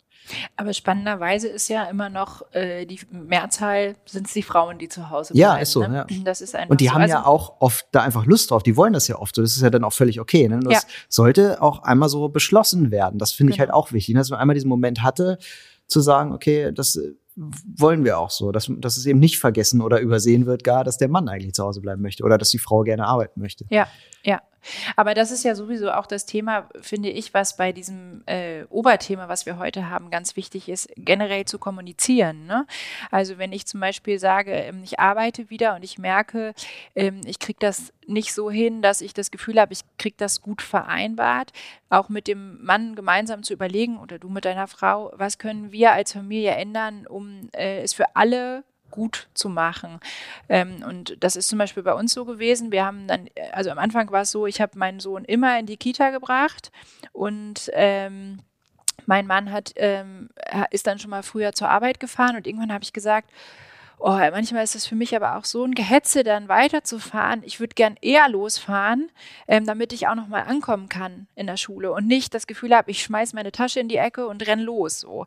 Aber 0.56 0.72
spannenderweise 0.72 1.48
ist 1.48 1.68
ja 1.68 1.84
immer 1.84 2.08
noch 2.08 2.42
äh, 2.52 2.86
die 2.86 3.00
Mehrzahl 3.10 3.96
sind 4.06 4.26
es 4.26 4.32
die 4.32 4.42
Frauen, 4.42 4.78
die 4.78 4.88
zu 4.88 5.10
Hause 5.10 5.34
bleiben. 5.34 5.40
Ja, 5.40 5.56
ist 5.56 5.72
so. 5.72 5.86
Ne? 5.86 6.06
Ja. 6.08 6.16
Das 6.24 6.40
ist 6.40 6.54
einfach 6.54 6.70
Und 6.70 6.80
die 6.80 6.86
so. 6.86 6.94
haben 6.94 7.02
also, 7.02 7.14
ja 7.14 7.26
auch 7.26 7.60
oft 7.60 7.86
da 7.92 8.02
einfach 8.02 8.26
Lust 8.26 8.50
drauf. 8.50 8.62
Die 8.62 8.76
wollen 8.76 8.92
das 8.92 9.08
ja 9.08 9.18
oft. 9.18 9.34
So, 9.34 9.42
das 9.42 9.56
ist 9.56 9.62
ja 9.62 9.70
dann 9.70 9.84
auch 9.84 9.92
völlig 9.92 10.20
okay. 10.20 10.48
Ne? 10.48 10.60
Das 10.60 10.82
ja. 10.82 10.88
sollte 11.08 11.62
auch 11.62 11.82
einmal 11.82 12.08
so 12.08 12.28
beschlossen 12.28 12.90
werden. 12.90 13.18
Das 13.18 13.32
finde 13.32 13.52
ich 13.52 13.58
halt 13.58 13.68
genau. 13.68 13.78
auch 13.78 13.92
wichtig, 13.92 14.14
ne? 14.14 14.20
dass 14.20 14.30
man 14.30 14.40
einmal 14.40 14.54
diesen 14.54 14.68
Moment 14.68 15.02
hatte, 15.02 15.38
zu 15.86 16.00
sagen, 16.00 16.32
okay, 16.32 16.72
das 16.72 16.98
wollen 17.36 18.04
wir 18.04 18.18
auch 18.18 18.30
so, 18.30 18.50
dass, 18.50 18.70
dass 18.78 18.96
es 18.96 19.04
eben 19.04 19.18
nicht 19.18 19.38
vergessen 19.38 19.82
oder 19.82 20.00
übersehen 20.00 20.46
wird, 20.46 20.64
gar, 20.64 20.84
dass 20.84 20.96
der 20.96 21.08
Mann 21.08 21.28
eigentlich 21.28 21.52
zu 21.52 21.64
Hause 21.64 21.82
bleiben 21.82 22.00
möchte 22.00 22.24
oder 22.24 22.38
dass 22.38 22.50
die 22.50 22.58
Frau 22.58 22.82
gerne 22.82 23.06
arbeiten 23.06 23.40
möchte. 23.40 23.66
Ja, 23.68 23.86
ja. 24.24 24.40
Aber 24.96 25.14
das 25.14 25.30
ist 25.30 25.44
ja 25.44 25.54
sowieso 25.54 25.92
auch 25.92 26.06
das 26.06 26.26
Thema, 26.26 26.68
finde 26.80 27.10
ich, 27.10 27.34
was 27.34 27.56
bei 27.56 27.72
diesem 27.72 28.22
äh, 28.26 28.64
Oberthema, 28.70 29.28
was 29.28 29.46
wir 29.46 29.58
heute 29.58 29.90
haben, 29.90 30.10
ganz 30.10 30.36
wichtig 30.36 30.68
ist, 30.68 30.88
generell 30.96 31.44
zu 31.44 31.58
kommunizieren. 31.58 32.46
Ne? 32.46 32.66
Also 33.10 33.38
wenn 33.38 33.52
ich 33.52 33.66
zum 33.66 33.80
Beispiel 33.80 34.18
sage, 34.18 34.52
ähm, 34.52 34.82
ich 34.84 35.00
arbeite 35.00 35.50
wieder 35.50 35.74
und 35.76 35.84
ich 35.84 35.98
merke, 35.98 36.54
ähm, 36.94 37.20
ich 37.24 37.38
kriege 37.38 37.58
das 37.60 37.92
nicht 38.06 38.32
so 38.32 38.50
hin, 38.50 38.82
dass 38.82 39.00
ich 39.00 39.14
das 39.14 39.30
Gefühl 39.30 39.60
habe, 39.60 39.72
ich 39.72 39.80
kriege 39.98 40.16
das 40.16 40.40
gut 40.40 40.62
vereinbart, 40.62 41.52
auch 41.90 42.08
mit 42.08 42.28
dem 42.28 42.62
Mann 42.64 42.94
gemeinsam 42.94 43.42
zu 43.42 43.52
überlegen 43.52 43.98
oder 43.98 44.18
du 44.18 44.28
mit 44.28 44.44
deiner 44.44 44.68
Frau, 44.68 45.12
was 45.14 45.38
können 45.38 45.72
wir 45.72 45.92
als 45.92 46.12
Familie 46.12 46.52
ändern, 46.52 47.06
um 47.06 47.48
äh, 47.52 47.82
es 47.82 47.92
für 47.92 48.14
alle 48.14 48.64
gut 48.96 49.28
zu 49.34 49.48
machen. 49.48 50.00
Ähm, 50.48 50.82
und 50.88 51.22
das 51.22 51.36
ist 51.36 51.48
zum 51.48 51.58
Beispiel 51.58 51.84
bei 51.84 51.94
uns 51.94 52.12
so 52.12 52.24
gewesen. 52.24 52.72
Wir 52.72 52.84
haben 52.84 53.06
dann, 53.06 53.28
also 53.52 53.70
am 53.70 53.78
Anfang 53.78 54.10
war 54.10 54.22
es 54.22 54.32
so, 54.32 54.46
ich 54.46 54.60
habe 54.60 54.76
meinen 54.76 54.98
Sohn 54.98 55.24
immer 55.24 55.56
in 55.58 55.66
die 55.66 55.76
Kita 55.76 56.10
gebracht 56.10 56.72
und 57.12 57.70
ähm, 57.74 58.40
mein 59.06 59.26
Mann 59.26 59.52
hat, 59.52 59.72
ähm, 59.76 60.30
ist 60.70 60.86
dann 60.86 60.98
schon 60.98 61.10
mal 61.10 61.22
früher 61.22 61.52
zur 61.52 61.68
Arbeit 61.68 62.00
gefahren 62.00 62.36
und 62.36 62.46
irgendwann 62.46 62.72
habe 62.72 62.82
ich 62.82 62.92
gesagt, 62.92 63.30
Oh, 63.98 64.10
manchmal 64.10 64.62
ist 64.62 64.74
es 64.74 64.84
für 64.84 64.94
mich 64.94 65.16
aber 65.16 65.36
auch 65.36 65.46
so 65.46 65.64
ein 65.64 65.74
Gehetze, 65.74 66.22
dann 66.22 66.48
weiterzufahren. 66.48 67.42
Ich 67.46 67.60
würde 67.60 67.74
gern 67.74 67.96
eher 68.02 68.28
losfahren, 68.28 69.10
ähm, 69.48 69.64
damit 69.64 69.94
ich 69.94 70.06
auch 70.06 70.14
noch 70.14 70.28
mal 70.28 70.42
ankommen 70.42 70.90
kann 70.90 71.28
in 71.34 71.46
der 71.46 71.56
Schule 71.56 71.90
und 71.92 72.06
nicht 72.06 72.34
das 72.34 72.46
Gefühl 72.46 72.76
habe, 72.76 72.90
ich 72.90 73.02
schmeiß 73.02 73.32
meine 73.32 73.52
Tasche 73.52 73.80
in 73.80 73.88
die 73.88 73.96
Ecke 73.96 74.26
und 74.26 74.46
renn 74.46 74.60
los. 74.60 75.00
So. 75.00 75.24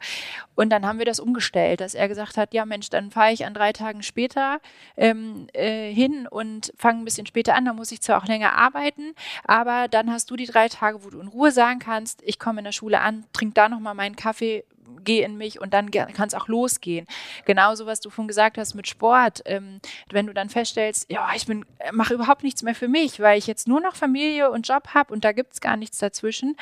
Und 0.54 0.70
dann 0.70 0.86
haben 0.86 1.00
wir 1.00 1.06
das 1.06 1.20
umgestellt, 1.20 1.82
dass 1.82 1.96
er 1.96 2.08
gesagt 2.08 2.38
hat, 2.38 2.54
ja 2.54 2.64
Mensch, 2.64 2.92
dann 2.92 3.10
fahre 3.10 3.34
ich 3.34 3.44
an 3.44 3.56
drei 3.56 3.74
Tagen 3.74 4.04
später 4.04 4.60
ähm, 4.98 5.48
äh, 5.54 5.92
hin 5.92 6.28
und 6.28 6.72
fange 6.78 7.02
ein 7.02 7.06
bisschen 7.06 7.26
später 7.26 7.56
an. 7.56 7.66
Da 7.66 7.74
muss 7.74 7.92
ich 7.92 8.02
zwar 8.02 8.22
auch 8.22 8.28
länger 8.28 8.54
arbeiten, 8.54 9.16
aber 9.46 9.88
dann 9.88 10.12
hast 10.12 10.30
du 10.30 10.36
die 10.36 10.46
drei 10.46 10.70
Tage, 10.70 11.04
wo 11.04 11.10
du 11.10 11.20
in 11.20 11.28
Ruhe 11.28 11.52
sagen 11.52 11.80
kannst, 11.80 12.22
ich 12.24 12.38
komme 12.38 12.60
in 12.60 12.66
der 12.66 12.72
Schule 12.72 13.02
an, 13.02 13.26
trink 13.34 13.56
da 13.56 13.68
noch 13.68 13.80
mal 13.80 13.96
meinen 13.96 14.16
Kaffee, 14.16 14.64
geh 15.04 15.24
in 15.24 15.38
mich 15.38 15.60
und 15.62 15.74
dann 15.74 15.92
kann 15.92 16.28
es 16.28 16.34
auch 16.34 16.48
losgehen. 16.48 17.08
Genauso, 17.46 17.86
was 17.86 18.00
du 18.00 18.10
vorhin 18.10 18.28
gesagt 18.28 18.58
hast 18.58 18.76
mit 18.76 18.88
Sport. 18.88 19.42
Ähm, 19.46 19.80
wenn 20.12 20.28
du 20.28 20.34
dann 20.34 20.50
feststellst, 20.50 21.10
ja, 21.12 21.30
ich 21.36 21.46
bin, 21.46 21.66
äh, 21.80 21.92
mache 21.92 22.14
überhaupt 22.14 22.44
nichts 22.44 22.64
mehr 22.64 22.76
für 22.76 22.88
mich, 22.88 23.20
weil 23.20 23.38
ich 23.38 23.48
jetzt 23.48 23.68
nur 23.68 23.82
noch 23.82 23.96
Familie 23.96 24.52
und 24.52 24.68
Job 24.68 24.90
habe 24.94 25.14
und 25.14 25.24
da 25.24 25.32
gibt 25.32 25.54
es 25.54 25.62
gar 25.62 25.78
nichts 25.78 25.98
dazwischen, 25.98 26.56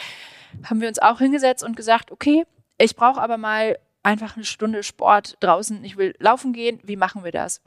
haben 0.63 0.82
wir 0.82 0.88
uns 0.88 1.00
auch 1.00 1.20
hingesetzt 1.20 1.63
und 1.63 1.76
gesagt, 1.76 2.12
okay, 2.12 2.46
ich 2.78 2.96
brauche 2.96 3.22
aber 3.22 3.38
mal 3.38 3.78
einfach 4.04 4.36
eine 4.36 4.46
Stunde 4.46 4.84
Sport 4.84 5.38
draußen, 5.42 5.84
ich 5.84 5.98
will 5.98 6.16
laufen 6.20 6.54
gehen, 6.54 6.80
wie 6.84 6.96
machen 6.96 7.24
wir 7.24 7.32
das? 7.32 7.62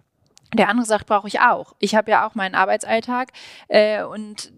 Der 0.54 0.68
andere 0.68 0.86
sagt, 0.86 1.06
brauche 1.06 1.28
ich 1.28 1.40
auch. 1.40 1.74
Ich 1.78 1.94
habe 1.94 2.10
ja 2.10 2.26
auch 2.26 2.34
meinen 2.34 2.54
Arbeitsalltag 2.54 3.32
äh, 3.68 4.02
und 4.02 4.52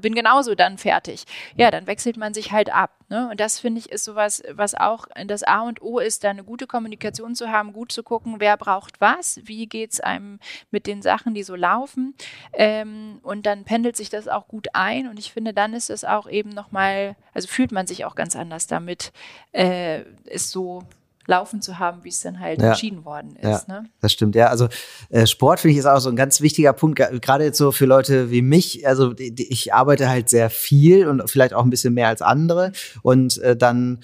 bin 0.00 0.14
genauso 0.14 0.54
dann 0.54 0.78
fertig. 0.78 1.24
Ja, 1.56 1.70
dann 1.70 1.86
wechselt 1.86 2.16
man 2.16 2.34
sich 2.34 2.52
halt 2.52 2.72
ab. 2.72 2.90
Ne? 3.08 3.28
Und 3.30 3.40
das 3.40 3.58
finde 3.58 3.80
ich 3.80 3.90
ist 3.90 4.04
sowas, 4.04 4.42
was 4.50 4.74
auch 4.74 5.06
das 5.26 5.42
A 5.42 5.62
und 5.62 5.80
O 5.82 5.98
ist, 5.98 6.24
da 6.24 6.30
eine 6.30 6.44
gute 6.44 6.66
Kommunikation 6.66 7.34
zu 7.34 7.50
haben, 7.50 7.72
gut 7.72 7.92
zu 7.92 8.02
gucken, 8.02 8.36
wer 8.38 8.56
braucht 8.56 9.00
was, 9.00 9.40
wie 9.44 9.66
geht 9.66 9.92
es 9.92 10.00
einem 10.00 10.38
mit 10.70 10.86
den 10.86 11.02
Sachen, 11.02 11.34
die 11.34 11.42
so 11.42 11.54
laufen. 11.54 12.14
Ähm, 12.52 13.20
und 13.22 13.46
dann 13.46 13.64
pendelt 13.64 13.96
sich 13.96 14.10
das 14.10 14.28
auch 14.28 14.48
gut 14.48 14.68
ein. 14.74 15.08
Und 15.08 15.18
ich 15.18 15.32
finde, 15.32 15.54
dann 15.54 15.72
ist 15.74 15.90
es 15.90 16.04
auch 16.04 16.28
eben 16.28 16.50
nochmal, 16.50 17.16
also 17.34 17.48
fühlt 17.48 17.72
man 17.72 17.86
sich 17.86 18.04
auch 18.04 18.14
ganz 18.14 18.36
anders 18.36 18.66
damit, 18.66 19.12
äh, 19.52 20.02
ist 20.24 20.50
so 20.50 20.82
laufen 21.28 21.60
zu 21.60 21.78
haben, 21.78 22.02
wie 22.04 22.08
es 22.08 22.20
dann 22.20 22.40
halt 22.40 22.60
ja. 22.60 22.70
entschieden 22.70 23.04
worden 23.04 23.36
ist. 23.36 23.68
Ja, 23.68 23.82
ne? 23.82 23.90
Das 24.00 24.12
stimmt, 24.12 24.34
ja. 24.34 24.48
Also 24.48 24.68
äh, 25.10 25.26
Sport 25.26 25.60
finde 25.60 25.72
ich 25.72 25.78
ist 25.78 25.86
auch 25.86 26.00
so 26.00 26.08
ein 26.08 26.16
ganz 26.16 26.40
wichtiger 26.40 26.72
Punkt, 26.72 26.98
gerade 27.20 27.44
jetzt 27.44 27.58
so 27.58 27.70
für 27.70 27.84
Leute 27.84 28.30
wie 28.30 28.40
mich. 28.40 28.88
Also 28.88 29.12
die, 29.12 29.34
die, 29.34 29.52
ich 29.52 29.74
arbeite 29.74 30.08
halt 30.08 30.30
sehr 30.30 30.48
viel 30.48 31.06
und 31.06 31.30
vielleicht 31.30 31.52
auch 31.52 31.62
ein 31.62 31.70
bisschen 31.70 31.92
mehr 31.92 32.08
als 32.08 32.22
andere. 32.22 32.72
Und 33.02 33.36
äh, 33.38 33.56
dann 33.56 34.00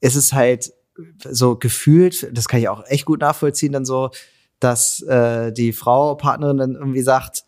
ist 0.00 0.16
es 0.16 0.34
halt 0.34 0.72
so 1.18 1.56
gefühlt, 1.56 2.28
das 2.36 2.46
kann 2.46 2.60
ich 2.60 2.68
auch 2.68 2.84
echt 2.86 3.06
gut 3.06 3.20
nachvollziehen, 3.20 3.72
dann 3.72 3.86
so, 3.86 4.10
dass 4.58 5.00
äh, 5.02 5.52
die 5.52 5.72
Frau, 5.72 6.14
Partnerin 6.14 6.58
dann 6.58 6.74
irgendwie 6.74 7.00
sagt, 7.00 7.44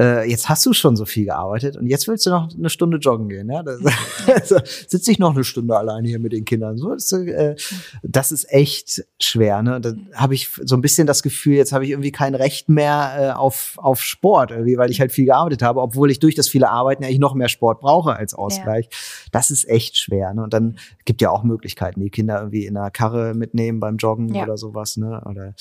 äh, 0.00 0.28
jetzt 0.28 0.48
hast 0.48 0.66
du 0.66 0.72
schon 0.72 0.96
so 0.96 1.04
viel 1.04 1.26
gearbeitet 1.26 1.76
und 1.76 1.86
jetzt 1.86 2.08
willst 2.08 2.26
du 2.26 2.30
noch 2.30 2.48
eine 2.52 2.68
Stunde 2.68 2.98
joggen 2.98 3.28
gehen. 3.28 3.48
Ja? 3.48 3.62
Das, 3.62 3.78
also, 4.26 4.56
sitze 4.88 5.12
ich 5.12 5.18
noch 5.18 5.34
eine 5.34 5.44
Stunde 5.44 5.76
alleine 5.76 6.08
hier 6.08 6.18
mit 6.18 6.32
den 6.32 6.44
Kindern. 6.44 6.76
So, 6.76 6.90
das, 6.90 7.12
äh, 7.12 7.54
das 8.02 8.32
ist 8.32 8.50
echt 8.52 9.04
schwer. 9.20 9.62
Ne? 9.62 9.80
Da 9.80 9.94
habe 10.14 10.34
ich 10.34 10.50
so 10.64 10.74
ein 10.74 10.80
bisschen 10.80 11.06
das 11.06 11.22
Gefühl, 11.22 11.54
jetzt 11.54 11.72
habe 11.72 11.84
ich 11.84 11.90
irgendwie 11.90 12.12
kein 12.12 12.34
Recht 12.34 12.68
mehr 12.68 13.14
äh, 13.18 13.38
auf, 13.38 13.74
auf 13.76 14.02
Sport, 14.02 14.50
irgendwie, 14.50 14.76
weil 14.76 14.90
ich 14.90 15.00
halt 15.00 15.12
viel 15.12 15.26
gearbeitet 15.26 15.62
habe, 15.62 15.80
obwohl 15.80 16.10
ich 16.10 16.18
durch 16.18 16.34
das 16.34 16.48
viele 16.48 16.70
Arbeiten 16.70 17.04
eigentlich 17.04 17.20
noch 17.20 17.34
mehr 17.34 17.48
Sport 17.48 17.80
brauche 17.80 18.16
als 18.16 18.34
Ausgleich. 18.34 18.86
Ja. 18.90 18.98
Das 19.30 19.50
ist 19.50 19.68
echt 19.68 19.96
schwer. 19.96 20.34
Ne? 20.34 20.42
Und 20.42 20.52
dann 20.52 20.76
gibt 21.04 21.22
ja 21.22 21.30
auch 21.30 21.44
Möglichkeiten, 21.44 22.00
die 22.00 22.10
Kinder 22.10 22.38
irgendwie 22.38 22.66
in 22.66 22.76
einer 22.76 22.90
Karre 22.90 23.34
mitnehmen 23.34 23.78
beim 23.78 23.96
Joggen 23.96 24.34
ja. 24.34 24.42
oder 24.42 24.56
sowas. 24.56 24.96
Ne? 24.96 25.22
Oder 25.24 25.54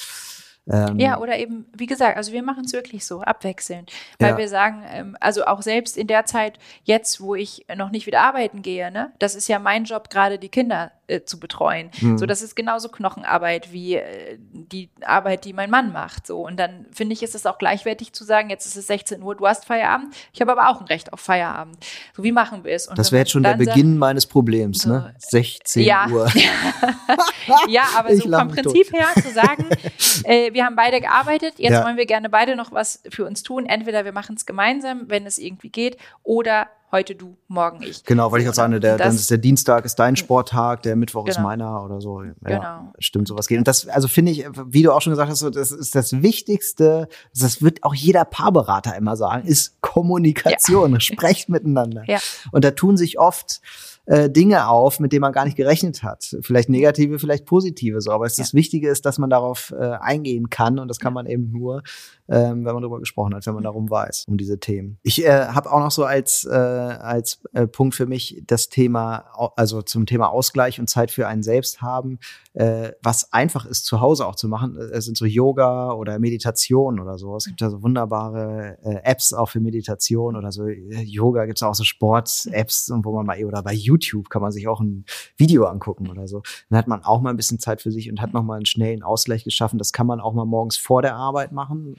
ähm, 0.70 0.98
ja, 0.98 1.20
oder 1.20 1.38
eben, 1.38 1.66
wie 1.76 1.88
gesagt, 1.88 2.16
also 2.16 2.32
wir 2.32 2.42
machen 2.42 2.64
es 2.66 2.72
wirklich 2.72 3.06
so, 3.06 3.22
abwechselnd. 3.22 3.92
Weil 4.20 4.32
ja. 4.32 4.38
wir 4.38 4.48
sagen, 4.48 4.84
ähm, 4.90 5.18
also 5.20 5.46
auch 5.46 5.62
selbst 5.62 5.98
in 5.98 6.08
der 6.08 6.26
Zeit, 6.26 6.58
jetzt, 6.84 7.20
wo 7.20 7.36
ich 7.36 7.66
noch 7.76 7.92
nicht 7.92 8.06
wieder 8.06 8.22
arbeiten 8.22 8.62
gehe, 8.62 8.90
ne, 8.90 9.12
das 9.20 9.36
ist 9.36 9.50
ja 9.50 9.60
mein 9.60 9.84
Job, 9.84 10.10
gerade 10.10 10.40
die 10.40 10.50
Kinder 10.50 10.92
äh, 11.08 11.26
zu 11.26 11.38
betreuen. 11.38 11.92
Mhm. 12.00 12.18
So, 12.18 12.26
das 12.26 12.42
ist 12.42 12.56
genauso 12.56 12.88
Knochenarbeit 12.88 13.74
wie 13.74 13.96
äh, 13.96 14.38
die 14.40 14.90
Arbeit, 15.06 15.44
die 15.44 15.52
mein 15.52 15.70
Mann 15.70 15.92
macht. 15.92 16.28
So, 16.28 16.46
und 16.46 16.58
dann 16.58 16.86
finde 16.92 17.12
ich, 17.12 17.24
ist 17.24 17.36
es 17.36 17.46
auch 17.46 17.58
gleichwertig 17.58 18.14
zu 18.14 18.24
sagen, 18.24 18.50
jetzt 18.50 18.66
ist 18.66 18.78
es 18.78 18.88
16 18.88 19.22
Uhr, 19.22 19.36
du 19.36 19.46
hast 19.46 19.66
Feierabend, 19.66 20.16
ich 20.32 20.40
habe 20.40 20.54
aber 20.54 20.70
auch 20.70 20.80
ein 20.80 20.88
Recht 20.88 21.12
auf 21.12 21.20
Feierabend. 21.20 21.76
So, 22.16 22.24
wie 22.24 22.32
machen 22.32 22.64
wir 22.64 22.74
es? 22.74 22.88
Und 22.88 22.98
das 22.98 23.12
wäre 23.12 23.20
jetzt 23.20 23.32
schon 23.32 23.44
der 23.44 23.56
Beginn 23.56 23.90
sagt, 23.90 24.00
meines 24.00 24.26
Problems, 24.26 24.84
so, 24.84 24.92
ne? 24.92 25.14
16 25.18 25.84
ja. 25.84 26.08
Uhr. 26.08 26.32
ja, 27.68 27.84
aber 27.98 28.16
so 28.16 28.30
vom 28.30 28.48
Prinzip 28.48 28.90
tot. 28.90 29.00
her 29.00 29.08
zu 29.22 29.30
sagen, 29.34 29.66
äh, 30.24 30.53
wir 30.54 30.66
haben 30.66 30.76
beide 30.76 31.02
gearbeitet, 31.02 31.56
jetzt 31.58 31.74
ja. 31.74 31.86
wollen 31.86 31.98
wir 31.98 32.06
gerne 32.06 32.30
beide 32.30 32.56
noch 32.56 32.72
was 32.72 33.02
für 33.10 33.26
uns 33.26 33.44
tun. 33.44 33.66
Entweder 33.66 34.06
wir 34.06 34.14
machen 34.14 34.36
es 34.36 34.46
gemeinsam, 34.46 35.04
wenn 35.08 35.26
es 35.26 35.38
irgendwie 35.38 35.70
geht, 35.70 35.98
oder 36.24 36.68
heute 36.94 37.16
du, 37.16 37.36
morgen 37.48 37.82
ich. 37.82 38.06
Genau, 38.06 38.32
weil 38.32 38.42
ich 38.42 38.48
auch 38.48 38.54
sagen, 38.54 38.80
der, 38.80 38.98
dann 38.98 39.14
ist 39.14 39.30
der 39.30 39.40
Dienstag 39.40 39.84
ist 39.84 39.96
dein 39.96 40.16
Sporttag, 40.16 40.84
der 40.84 40.96
Mittwoch 40.96 41.26
genau. 41.26 41.38
ist 41.38 41.44
meiner 41.44 41.84
oder 41.84 42.00
so. 42.00 42.24
Ja, 42.24 42.34
genau. 42.44 42.94
Stimmt, 43.00 43.28
sowas 43.28 43.48
geht. 43.48 43.58
Und 43.58 43.68
das, 43.68 43.88
also 43.88 44.08
finde 44.08 44.32
ich, 44.32 44.46
wie 44.68 44.84
du 44.84 44.94
auch 44.94 45.02
schon 45.02 45.12
gesagt 45.12 45.30
hast, 45.30 45.42
das 45.42 45.72
ist 45.72 45.96
das 45.96 46.22
Wichtigste, 46.22 47.10
das 47.36 47.62
wird 47.62 47.84
auch 47.84 47.96
jeder 47.96 48.24
Paarberater 48.26 48.96
immer 48.96 49.18
sagen, 49.18 49.46
ist 49.48 49.82
Kommunikation. 49.82 50.94
Ja. 50.94 51.00
Sprecht 51.00 51.50
miteinander. 51.50 52.04
Ja. 52.06 52.20
Und 52.52 52.64
da 52.64 52.72
tun 52.72 52.96
sich 52.96 53.18
oft 53.18 53.62
äh, 54.06 54.30
Dinge 54.30 54.68
auf, 54.68 55.00
mit 55.00 55.14
denen 55.14 55.22
man 55.22 55.32
gar 55.32 55.46
nicht 55.46 55.56
gerechnet 55.56 56.04
hat. 56.04 56.36
Vielleicht 56.42 56.70
negative, 56.70 57.20
vielleicht 57.20 57.46
positive 57.46 58.02
so. 58.02 58.12
Aber 58.12 58.26
es 58.26 58.38
ja. 58.38 58.44
das 58.44 58.54
Wichtige 58.54 58.90
ist, 58.90 59.06
dass 59.06 59.18
man 59.18 59.30
darauf 59.30 59.74
äh, 59.78 59.84
eingehen 60.00 60.50
kann 60.50 60.80
und 60.80 60.88
das 60.88 61.00
kann 61.00 61.14
man 61.14 61.26
eben 61.26 61.52
nur, 61.52 61.84
ähm, 62.28 62.66
wenn 62.66 62.74
man 62.74 62.82
darüber 62.82 63.00
gesprochen 63.00 63.34
hat, 63.34 63.46
wenn 63.46 63.54
man 63.54 63.64
darum 63.64 63.90
weiß, 63.90 64.26
um 64.28 64.38
diese 64.38 64.60
Themen. 64.60 64.98
Ich 65.04 65.26
äh, 65.26 65.48
habe 65.48 65.72
auch 65.72 65.80
noch 65.80 65.92
so 65.92 66.04
als, 66.04 66.46
äh, 66.46 66.54
als 66.54 67.42
äh, 67.54 67.68
Punkt 67.68 67.96
für 67.96 68.06
mich 68.06 68.44
das 68.46 68.70
Thema, 68.70 69.26
also 69.56 69.82
zum 69.82 70.06
Thema 70.06 70.30
Ausgleich 70.30 70.80
und 70.80 70.90
Zeit 70.90 71.12
für 71.12 71.28
einen 71.28 71.44
selbst 71.44 71.82
haben, 71.82 72.20
äh, 72.54 72.92
was 73.02 73.32
einfach 73.32 73.66
ist 73.66 73.86
zu 73.86 74.02
Hause 74.02 74.28
auch 74.28 74.36
zu 74.36 74.48
machen. 74.48 74.78
Es 74.78 74.92
äh, 74.92 75.02
sind 75.02 75.18
so 75.18 75.26
Yoga 75.26 75.94
oder 75.94 76.20
Meditation 76.20 77.00
oder 77.00 77.18
so. 77.18 77.36
Es 77.38 77.46
gibt 77.46 77.62
ja 77.62 77.70
so 77.70 77.82
wunderbare 77.82 78.78
äh, 78.84 78.96
Apps 79.04 79.34
auch 79.34 79.50
für 79.50 79.60
Meditation 79.60 80.36
oder 80.36 80.52
so 80.52 80.68
äh, 80.68 81.04
Yoga 81.04 81.46
gibt 81.46 81.58
es 81.58 81.64
auch 81.64 81.76
so 81.76 81.84
Sport-Apps, 81.84 82.92
wo 82.94 83.14
man 83.14 83.26
mal 83.26 83.44
oder 83.44 83.64
bei 83.64 83.74
YouTube 83.74 83.93
YouTube 83.94 84.30
kann 84.30 84.42
man 84.42 84.52
sich 84.52 84.68
auch 84.68 84.80
ein 84.82 85.06
Video 85.38 85.66
angucken 85.66 86.10
oder 86.10 86.28
so. 86.28 86.42
Dann 86.70 86.80
hat 86.80 86.88
man 86.88 87.04
auch 87.04 87.22
mal 87.22 87.30
ein 87.30 87.38
bisschen 87.38 87.60
Zeit 87.60 87.82
für 87.82 87.92
sich 87.92 88.10
und 88.10 88.22
hat 88.22 88.34
noch 88.34 88.44
mal 88.44 88.56
einen 88.56 88.66
schnellen 88.66 89.04
Ausgleich 89.04 89.44
geschaffen. 89.44 89.78
Das 89.78 89.94
kann 89.94 90.08
man 90.08 90.20
auch 90.20 90.34
mal 90.34 90.46
morgens 90.46 90.78
vor 90.78 91.02
der 91.02 91.16
Arbeit 91.16 91.52
machen. 91.52 91.96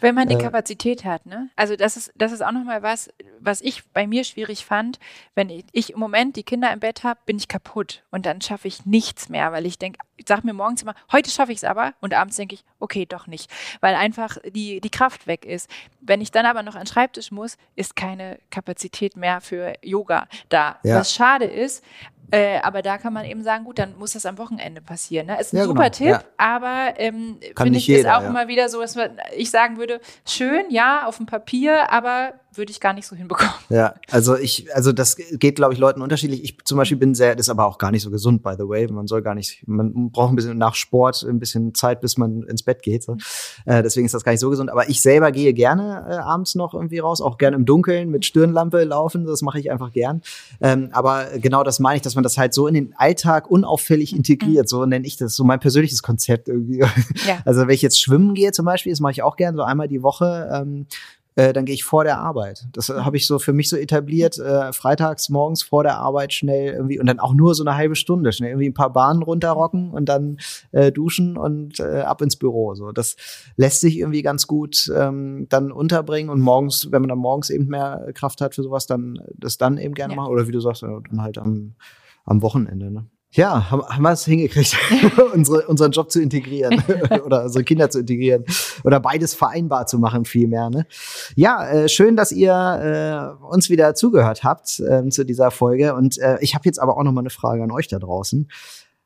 Wenn 0.00 0.14
man 0.14 0.28
die 0.28 0.34
äh, 0.34 0.38
Kapazität 0.38 1.04
hat, 1.04 1.26
ne? 1.26 1.50
Also 1.56 1.76
das 1.76 1.96
ist, 1.96 2.12
das 2.16 2.32
ist 2.32 2.42
auch 2.42 2.52
noch 2.52 2.64
mal 2.64 2.82
was, 2.82 3.10
was 3.40 3.60
ich 3.60 3.82
bei 3.92 4.06
mir 4.06 4.24
schwierig 4.24 4.64
fand. 4.64 4.98
Wenn 5.34 5.50
ich, 5.50 5.64
ich 5.72 5.92
im 5.92 5.98
Moment 5.98 6.36
die 6.36 6.44
Kinder 6.44 6.72
im 6.72 6.80
Bett 6.80 7.04
habe, 7.04 7.20
bin 7.26 7.36
ich 7.36 7.48
kaputt 7.48 8.04
und 8.10 8.26
dann 8.26 8.40
schaffe 8.40 8.68
ich 8.68 8.86
nichts 8.86 9.28
mehr, 9.28 9.52
weil 9.52 9.66
ich 9.66 9.78
denke, 9.78 9.98
ich 10.16 10.28
sage 10.28 10.46
mir 10.46 10.52
morgens 10.52 10.82
immer, 10.82 10.94
heute 11.10 11.30
schaffe 11.30 11.52
ich 11.52 11.58
es 11.58 11.64
aber 11.64 11.94
und 12.00 12.14
abends 12.14 12.36
denke 12.36 12.54
ich, 12.54 12.64
okay, 12.78 13.06
doch 13.06 13.26
nicht, 13.26 13.50
weil 13.80 13.94
einfach 13.94 14.38
die, 14.54 14.80
die 14.80 14.90
Kraft 14.90 15.26
weg 15.26 15.44
ist. 15.44 15.68
Wenn 16.00 16.20
ich 16.20 16.30
dann 16.30 16.46
aber 16.46 16.62
noch 16.62 16.74
an 16.74 16.82
den 16.82 16.86
Schreibtisch 16.86 17.30
muss, 17.32 17.56
ist 17.74 17.96
keine 17.96 18.38
Kapazität 18.50 19.16
mehr 19.16 19.40
für 19.40 19.74
Yoga 19.82 20.28
da. 20.48 20.78
Ja. 20.84 21.00
Was 21.00 21.12
schade 21.12 21.31
ist, 21.40 21.84
äh, 22.30 22.58
aber 22.62 22.82
da 22.82 22.98
kann 22.98 23.12
man 23.12 23.24
eben 23.24 23.42
sagen, 23.42 23.64
gut, 23.64 23.78
dann 23.78 23.98
muss 23.98 24.12
das 24.12 24.26
am 24.26 24.38
Wochenende 24.38 24.80
passieren. 24.80 25.26
Ne? 25.26 25.40
Ist 25.40 25.52
ein 25.52 25.58
ja, 25.58 25.64
super 25.64 25.90
genau. 25.90 25.94
Tipp, 25.94 26.06
ja. 26.06 26.22
aber 26.36 26.94
ähm, 26.96 27.38
finde 27.56 27.78
ich 27.78 27.86
jeder, 27.86 28.00
ist 28.10 28.16
auch 28.16 28.22
ja. 28.22 28.28
immer 28.28 28.48
wieder 28.48 28.68
so, 28.68 28.80
dass 28.80 28.94
man, 28.94 29.10
ich 29.36 29.50
sagen 29.50 29.76
würde, 29.76 30.00
schön, 30.26 30.64
ja, 30.70 31.06
auf 31.06 31.18
dem 31.18 31.26
Papier, 31.26 31.90
aber 31.90 32.34
würde 32.56 32.70
ich 32.70 32.80
gar 32.80 32.92
nicht 32.92 33.06
so 33.06 33.16
hinbekommen. 33.16 33.52
Ja, 33.68 33.94
also 34.10 34.36
ich, 34.36 34.74
also 34.74 34.92
das 34.92 35.16
geht, 35.16 35.56
glaube 35.56 35.72
ich, 35.72 35.78
Leuten 35.78 36.02
unterschiedlich. 36.02 36.44
Ich 36.44 36.58
zum 36.64 36.78
Beispiel 36.78 36.98
bin 36.98 37.14
sehr, 37.14 37.34
das 37.34 37.46
ist 37.46 37.50
aber 37.50 37.66
auch 37.66 37.78
gar 37.78 37.90
nicht 37.90 38.02
so 38.02 38.10
gesund, 38.10 38.42
by 38.42 38.54
the 38.58 38.68
way. 38.68 38.86
Man 38.88 39.06
soll 39.06 39.22
gar 39.22 39.34
nicht, 39.34 39.66
man 39.66 40.10
braucht 40.10 40.32
ein 40.32 40.36
bisschen 40.36 40.58
nach 40.58 40.74
Sport 40.74 41.22
ein 41.22 41.38
bisschen 41.38 41.74
Zeit, 41.74 42.00
bis 42.00 42.18
man 42.18 42.42
ins 42.42 42.62
Bett 42.62 42.82
geht. 42.82 43.02
So. 43.02 43.16
Äh, 43.64 43.82
deswegen 43.82 44.06
ist 44.06 44.14
das 44.14 44.24
gar 44.24 44.32
nicht 44.32 44.40
so 44.40 44.50
gesund. 44.50 44.70
Aber 44.70 44.88
ich 44.88 45.00
selber 45.00 45.32
gehe 45.32 45.54
gerne 45.54 46.06
äh, 46.08 46.14
abends 46.14 46.54
noch 46.54 46.74
irgendwie 46.74 46.98
raus, 46.98 47.20
auch 47.20 47.38
gerne 47.38 47.56
im 47.56 47.64
Dunkeln 47.64 48.10
mit 48.10 48.26
Stirnlampe 48.26 48.84
laufen. 48.84 49.24
Das 49.24 49.42
mache 49.42 49.58
ich 49.58 49.70
einfach 49.70 49.92
gern. 49.92 50.22
Ähm, 50.60 50.90
aber 50.92 51.38
genau 51.38 51.64
das 51.64 51.80
meine 51.80 51.96
ich, 51.96 52.02
dass 52.02 52.11
man 52.14 52.22
das 52.22 52.38
halt 52.38 52.54
so 52.54 52.66
in 52.66 52.74
den 52.74 52.94
Alltag 52.96 53.50
unauffällig 53.50 54.14
integriert. 54.14 54.64
Mhm. 54.64 54.68
So 54.68 54.86
nenne 54.86 55.06
ich 55.06 55.16
das, 55.16 55.34
so 55.34 55.44
mein 55.44 55.60
persönliches 55.60 56.02
Konzept 56.02 56.48
irgendwie. 56.48 56.78
Ja. 56.78 56.88
Also 57.44 57.62
wenn 57.62 57.74
ich 57.74 57.82
jetzt 57.82 58.00
schwimmen 58.00 58.34
gehe 58.34 58.52
zum 58.52 58.64
Beispiel, 58.64 58.92
das 58.92 59.00
mache 59.00 59.12
ich 59.12 59.22
auch 59.22 59.36
gern 59.36 59.56
so 59.56 59.62
einmal 59.62 59.88
die 59.88 60.02
Woche. 60.02 60.48
Ähm, 60.52 60.86
äh, 61.34 61.52
dann 61.52 61.64
gehe 61.64 61.74
ich 61.74 61.84
vor 61.84 62.04
der 62.04 62.18
Arbeit. 62.18 62.66
Das 62.72 62.90
äh, 62.90 62.94
habe 62.94 63.16
ich 63.16 63.26
so 63.26 63.38
für 63.38 63.52
mich 63.52 63.68
so 63.68 63.76
etabliert, 63.76 64.38
äh, 64.38 64.72
freitags 64.72 65.30
morgens 65.30 65.62
vor 65.62 65.82
der 65.82 65.96
Arbeit 65.96 66.34
schnell 66.34 66.74
irgendwie 66.74 67.00
und 67.00 67.06
dann 67.06 67.20
auch 67.20 67.34
nur 67.34 67.54
so 67.54 67.64
eine 67.64 67.74
halbe 67.74 67.96
Stunde, 67.96 68.32
schnell 68.32 68.50
irgendwie 68.50 68.68
ein 68.68 68.74
paar 68.74 68.92
Bahnen 68.92 69.22
runterrocken 69.22 69.92
und 69.92 70.08
dann 70.08 70.38
äh, 70.72 70.92
duschen 70.92 71.38
und 71.38 71.80
äh, 71.80 72.00
ab 72.00 72.20
ins 72.20 72.36
Büro. 72.36 72.74
So, 72.74 72.92
das 72.92 73.16
lässt 73.56 73.80
sich 73.80 73.98
irgendwie 73.98 74.22
ganz 74.22 74.46
gut 74.46 74.92
ähm, 74.94 75.46
dann 75.48 75.72
unterbringen 75.72 76.28
und 76.28 76.40
morgens, 76.40 76.92
wenn 76.92 77.00
man 77.00 77.08
dann 77.08 77.18
morgens 77.18 77.48
eben 77.48 77.66
mehr 77.66 78.10
Kraft 78.14 78.42
hat 78.42 78.54
für 78.54 78.62
sowas, 78.62 78.86
dann 78.86 79.18
das 79.34 79.56
dann 79.56 79.78
eben 79.78 79.94
gerne 79.94 80.14
ja. 80.14 80.20
machen 80.20 80.32
oder 80.32 80.46
wie 80.46 80.52
du 80.52 80.60
sagst, 80.60 80.82
dann 80.82 81.22
halt 81.22 81.38
am, 81.38 81.74
am 82.24 82.42
Wochenende. 82.42 82.90
Ne? 82.90 83.06
Ja, 83.34 83.70
haben, 83.70 83.82
haben 83.82 84.02
wir 84.02 84.10
es 84.10 84.26
hingekriegt, 84.26 84.76
unsere, 85.34 85.66
unseren 85.66 85.90
Job 85.90 86.10
zu 86.10 86.20
integrieren 86.20 86.82
oder 87.24 87.44
unsere 87.44 87.64
Kinder 87.64 87.88
zu 87.88 88.00
integrieren 88.00 88.44
oder 88.84 89.00
beides 89.00 89.34
vereinbar 89.34 89.86
zu 89.86 89.98
machen 89.98 90.26
vielmehr. 90.26 90.68
Ne? 90.68 90.86
Ja, 91.34 91.66
äh, 91.66 91.88
schön, 91.88 92.14
dass 92.14 92.30
ihr 92.30 93.38
äh, 93.40 93.44
uns 93.44 93.70
wieder 93.70 93.94
zugehört 93.94 94.44
habt 94.44 94.80
äh, 94.80 95.08
zu 95.08 95.24
dieser 95.24 95.50
Folge 95.50 95.94
und 95.94 96.18
äh, 96.18 96.36
ich 96.40 96.54
habe 96.54 96.66
jetzt 96.66 96.78
aber 96.78 96.98
auch 96.98 97.02
noch 97.02 97.12
mal 97.12 97.20
eine 97.20 97.30
Frage 97.30 97.62
an 97.62 97.70
euch 97.70 97.88
da 97.88 97.98
draußen. 97.98 98.48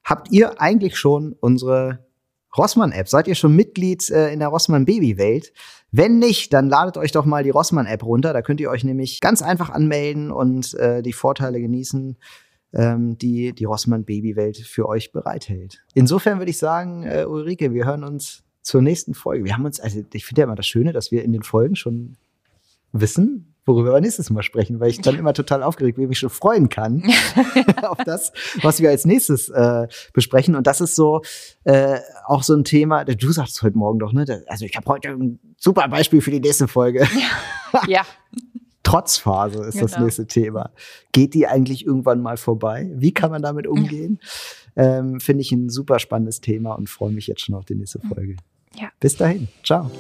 Habt 0.03 0.33
ihr 0.33 0.61
eigentlich 0.61 0.97
schon 0.97 1.35
unsere 1.39 2.07
Rossmann-App? 2.57 3.09
Seid 3.09 3.29
ihr 3.29 3.35
schon 3.35 3.55
Mitglied 3.55 4.09
äh, 4.11 4.33
in 4.33 4.41
der 4.41 4.49
Rossmann-Baby-Welt? 4.49 5.53
Wenn 5.93 6.19
nicht, 6.19 6.53
dann 6.53 6.69
ladet 6.69 6.97
euch 6.97 7.13
doch 7.13 7.25
mal 7.25 7.45
die 7.45 7.51
Rossmann-App 7.51 8.05
runter. 8.05 8.33
Da 8.33 8.43
könnt 8.43 8.61
ihr 8.61 8.71
euch 8.71 8.83
nämlich 8.83 9.21
ganz 9.21 9.43
einfach 9.43 9.71
anmelden 9.71 10.31
und 10.31 10.75
äh, 10.75 11.03
die 11.03 11.13
Vorteile 11.13 11.61
genießen 11.61 12.17
ähm, 12.73 13.19
die 13.19 13.53
die 13.53 13.65
Rossmann 13.65 14.05
Babywelt 14.05 14.59
für 14.59 14.89
euch 14.89 15.13
bereithält. 15.13 15.83
Insofern 15.95 16.39
würde 16.39 16.51
ich 16.51 16.59
sagen, 16.59 17.05
äh, 17.05 17.25
Ulrike, 17.25 17.73
wir 17.73 17.87
hören 17.87 18.05
uns 18.05 18.45
zur 18.63 18.83
nächsten 18.83 19.15
Folge. 19.15 19.45
Wir 19.45 19.55
haben 19.55 19.65
uns, 19.65 19.81
also 19.81 20.03
ich 20.13 20.27
finde 20.27 20.41
ja 20.41 20.45
immer 20.45 20.57
das 20.57 20.67
Schöne, 20.67 20.93
dass 20.93 21.11
wir 21.13 21.23
in 21.23 21.33
den 21.33 21.43
Folgen 21.43 21.77
schon 21.77 22.17
wissen, 22.93 23.55
worüber 23.65 23.93
wir 23.93 24.01
nächstes 24.01 24.31
Mal 24.31 24.43
sprechen, 24.43 24.81
weil 24.81 24.91
ich 24.91 25.01
dann 25.01 25.17
immer 25.17 25.35
total 25.35 25.63
aufgeregt 25.63 25.97
bin, 25.97 26.05
wie 26.05 26.09
mich 26.09 26.19
schon 26.19 26.31
freuen 26.31 26.69
kann 26.69 27.03
auf 27.83 27.99
das, 28.05 28.33
was 28.63 28.81
wir 28.81 28.91
als 28.91 29.05
nächstes 29.05 29.49
äh, 29.49 29.87
besprechen. 30.13 30.55
Und 30.55 30.67
das 30.67 30.81
ist 30.81 30.95
so 30.95 31.23
äh, 31.65 31.99
auch 32.27 32.43
so 32.43 32.55
ein 32.55 32.65
Thema, 32.65 33.05
du 33.05 33.33
sagst 33.33 33.63
heute 33.63 33.79
Morgen 33.79 33.99
doch, 33.99 34.13
ne? 34.13 34.45
Also 34.47 34.65
ich 34.65 34.77
habe 34.77 34.87
heute 34.87 35.11
ein 35.11 35.39
super 35.59 35.89
Beispiel 35.89 36.21
für 36.21 36.31
die 36.31 36.41
nächste 36.41 36.69
Folge. 36.69 37.07
ja. 37.73 37.81
ja. 37.87 38.03
Trotzphase 38.87 39.65
ist 39.65 39.75
genau. 39.75 39.87
das 39.87 39.99
nächste 39.99 40.27
Thema. 40.29 40.71
Geht 41.11 41.35
die 41.35 41.49
eigentlich 41.49 41.85
irgendwann 41.85 42.23
mal 42.23 42.37
vorbei? 42.37 42.89
Wie 42.95 43.13
kann 43.13 43.33
man 43.33 43.43
damit 43.43 43.67
umgehen? 43.67 44.21
Ähm, 44.77 45.19
Finde 45.19 45.41
ich 45.41 45.51
ein 45.51 45.71
super 45.71 45.99
spannendes 45.99 46.41
Thema 46.41 46.75
und 46.75 46.89
freue 46.89 47.11
mich 47.11 47.27
jetzt 47.27 47.41
schon 47.41 47.57
auf 47.57 47.65
die 47.65 47.75
nächste 47.75 47.99
Folge. 48.01 48.37
Ja. 48.79 48.91
Bis 49.01 49.17
dahin. 49.17 49.49
Ciao. 49.65 49.91